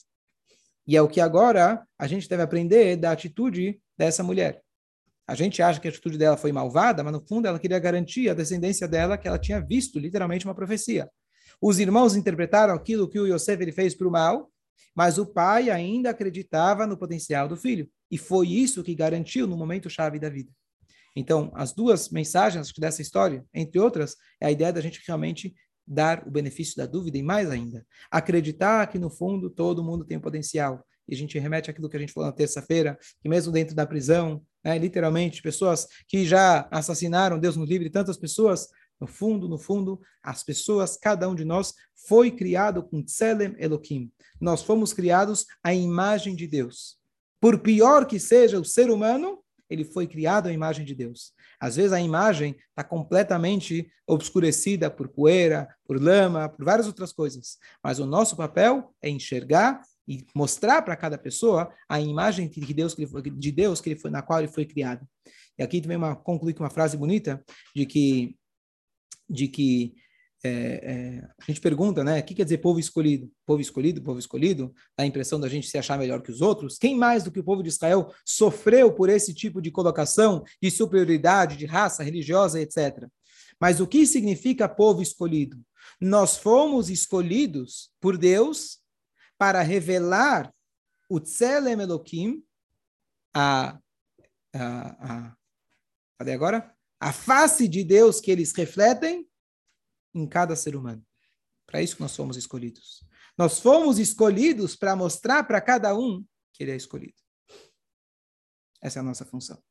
e 0.86 0.96
é 0.96 1.02
o 1.02 1.08
que 1.08 1.20
agora 1.20 1.84
a 1.98 2.06
gente 2.06 2.28
deve 2.28 2.42
aprender 2.42 2.96
da 2.96 3.12
atitude 3.12 3.80
dessa 3.96 4.22
mulher. 4.22 4.62
A 5.26 5.34
gente 5.34 5.60
acha 5.60 5.80
que 5.80 5.88
a 5.88 5.90
atitude 5.90 6.16
dela 6.16 6.36
foi 6.36 6.52
malvada, 6.52 7.02
mas 7.02 7.12
no 7.12 7.20
fundo 7.20 7.46
ela 7.46 7.58
queria 7.58 7.78
garantir 7.78 8.28
a 8.28 8.34
descendência 8.34 8.86
dela 8.86 9.18
que 9.18 9.26
ela 9.26 9.38
tinha 9.38 9.60
visto 9.60 9.98
literalmente 9.98 10.44
uma 10.44 10.54
profecia. 10.54 11.10
Os 11.60 11.78
irmãos 11.78 12.14
interpretaram 12.14 12.74
aquilo 12.74 13.08
que 13.08 13.18
o 13.18 13.26
Yosef 13.26 13.60
ele 13.60 13.72
fez 13.72 13.94
para 13.94 14.06
o 14.06 14.10
mal, 14.10 14.50
mas 14.94 15.18
o 15.18 15.26
pai 15.26 15.70
ainda 15.70 16.10
acreditava 16.10 16.86
no 16.86 16.96
potencial 16.96 17.48
do 17.48 17.56
filho. 17.56 17.88
E 18.10 18.16
foi 18.16 18.48
isso 18.48 18.84
que 18.84 18.94
garantiu 18.94 19.46
no 19.46 19.56
momento 19.56 19.90
chave 19.90 20.18
da 20.18 20.28
vida. 20.28 20.50
Então, 21.16 21.50
as 21.54 21.72
duas 21.72 22.10
mensagens 22.10 22.70
dessa 22.78 23.00
história, 23.00 23.42
entre 23.54 23.80
outras, 23.80 24.16
é 24.38 24.46
a 24.46 24.50
ideia 24.50 24.70
da 24.70 24.82
gente 24.82 25.02
realmente 25.06 25.54
dar 25.86 26.26
o 26.26 26.30
benefício 26.30 26.76
da 26.76 26.84
dúvida 26.84 27.16
e 27.16 27.22
mais 27.22 27.50
ainda, 27.50 27.86
acreditar 28.10 28.86
que 28.88 28.98
no 28.98 29.08
fundo 29.08 29.48
todo 29.48 29.82
mundo 29.82 30.04
tem 30.04 30.18
um 30.18 30.20
potencial. 30.20 30.84
E 31.08 31.14
a 31.14 31.16
gente 31.16 31.38
remete 31.38 31.70
àquilo 31.70 31.88
que 31.88 31.96
a 31.96 32.00
gente 32.00 32.12
falou 32.12 32.28
na 32.28 32.34
terça-feira, 32.36 32.98
que 33.22 33.28
mesmo 33.28 33.52
dentro 33.52 33.74
da 33.74 33.86
prisão, 33.86 34.42
né, 34.62 34.76
literalmente, 34.76 35.40
pessoas 35.40 35.86
que 36.08 36.26
já 36.26 36.68
assassinaram, 36.70 37.38
Deus 37.38 37.56
nos 37.56 37.68
livre, 37.68 37.88
tantas 37.88 38.18
pessoas, 38.18 38.68
no 39.00 39.06
fundo, 39.06 39.48
no 39.48 39.58
fundo, 39.58 40.00
as 40.22 40.42
pessoas, 40.42 40.96
cada 40.96 41.28
um 41.28 41.34
de 41.34 41.44
nós, 41.44 41.72
foi 42.08 42.30
criado 42.30 42.82
com 42.82 43.02
Tselem 43.02 43.54
Elohim. 43.58 44.10
Nós 44.40 44.62
fomos 44.62 44.92
criados 44.92 45.46
à 45.62 45.72
imagem 45.72 46.34
de 46.34 46.46
Deus. 46.46 46.98
Por 47.40 47.60
pior 47.60 48.06
que 48.06 48.18
seja 48.18 48.58
o 48.58 48.64
ser 48.64 48.90
humano, 48.90 49.38
ele 49.68 49.84
foi 49.84 50.06
criado 50.06 50.46
à 50.48 50.52
imagem 50.52 50.84
de 50.84 50.94
Deus. 50.94 51.32
Às 51.60 51.76
vezes 51.76 51.92
a 51.92 52.00
imagem 52.00 52.56
está 52.70 52.84
completamente 52.84 53.90
obscurecida 54.06 54.90
por 54.90 55.08
poeira, 55.08 55.68
por 55.84 56.00
lama, 56.00 56.48
por 56.48 56.64
várias 56.64 56.86
outras 56.86 57.12
coisas. 57.12 57.58
Mas 57.82 57.98
o 57.98 58.06
nosso 58.06 58.36
papel 58.36 58.94
é 59.02 59.08
enxergar 59.08 59.80
e 60.06 60.24
mostrar 60.34 60.82
para 60.82 60.96
cada 60.96 61.18
pessoa 61.18 61.72
a 61.88 62.00
imagem 62.00 62.48
de 62.48 62.74
Deus 62.74 62.94
que 62.94 63.02
ele 63.02 63.10
foi, 63.10 63.22
de 63.22 63.52
Deus 63.52 63.80
que 63.80 63.90
ele 63.90 64.00
foi 64.00 64.10
na 64.10 64.22
qual 64.22 64.38
ele 64.38 64.48
foi 64.48 64.64
criado. 64.64 65.06
E 65.58 65.62
aqui 65.62 65.80
também 65.80 65.96
uma 65.96 66.14
concluir 66.14 66.54
com 66.54 66.62
uma 66.62 66.70
frase 66.70 66.96
bonita 66.96 67.42
de 67.74 67.86
que 67.86 68.36
de 69.28 69.48
que 69.48 69.94
é, 70.46 70.80
é, 70.82 71.28
a 71.40 71.44
gente 71.46 71.60
pergunta, 71.60 72.04
né? 72.04 72.20
O 72.20 72.22
que 72.22 72.34
quer 72.34 72.44
dizer 72.44 72.58
povo 72.58 72.78
escolhido? 72.78 73.30
Povo 73.44 73.60
escolhido, 73.60 74.02
povo 74.02 74.18
escolhido, 74.18 74.72
dá 74.96 75.04
a 75.04 75.06
impressão 75.06 75.40
da 75.40 75.48
gente 75.48 75.68
se 75.68 75.76
achar 75.76 75.98
melhor 75.98 76.22
que 76.22 76.30
os 76.30 76.40
outros. 76.40 76.78
Quem 76.78 76.96
mais 76.96 77.24
do 77.24 77.30
que 77.30 77.40
o 77.40 77.44
povo 77.44 77.62
de 77.62 77.68
Israel 77.68 78.12
sofreu 78.24 78.92
por 78.92 79.08
esse 79.08 79.34
tipo 79.34 79.60
de 79.60 79.70
colocação 79.70 80.44
de 80.62 80.70
superioridade, 80.70 81.56
de 81.56 81.66
raça 81.66 82.02
religiosa, 82.02 82.60
etc. 82.60 83.06
Mas 83.60 83.80
o 83.80 83.86
que 83.86 84.06
significa 84.06 84.68
povo 84.68 85.02
escolhido? 85.02 85.58
Nós 86.00 86.36
fomos 86.36 86.90
escolhidos 86.90 87.90
por 88.00 88.16
Deus 88.16 88.78
para 89.38 89.62
revelar 89.62 90.52
o 91.08 91.20
Tselem 91.20 91.80
Elohim, 91.80 92.42
a, 93.34 93.78
a, 94.54 94.58
a, 94.58 95.36
cadê 96.18 96.32
agora? 96.32 96.74
A 96.98 97.12
face 97.12 97.68
de 97.68 97.84
Deus 97.84 98.20
que 98.20 98.30
eles 98.30 98.52
refletem 98.52 99.26
em 100.16 100.26
cada 100.26 100.56
ser 100.56 100.74
humano. 100.74 101.04
Para 101.66 101.82
isso 101.82 101.96
que 101.96 102.02
nós 102.02 102.16
fomos 102.16 102.36
escolhidos. 102.36 103.04
Nós 103.36 103.60
fomos 103.60 103.98
escolhidos 103.98 104.74
para 104.74 104.96
mostrar 104.96 105.44
para 105.44 105.60
cada 105.60 105.94
um 105.94 106.24
que 106.52 106.64
ele 106.64 106.72
é 106.72 106.76
escolhido. 106.76 107.14
Essa 108.80 108.98
é 108.98 109.00
a 109.00 109.02
nossa 109.02 109.24
função. 109.24 109.62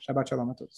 Shabbat 0.00 0.30
shalom 0.30 0.50
a 0.50 0.54
todos. 0.54 0.76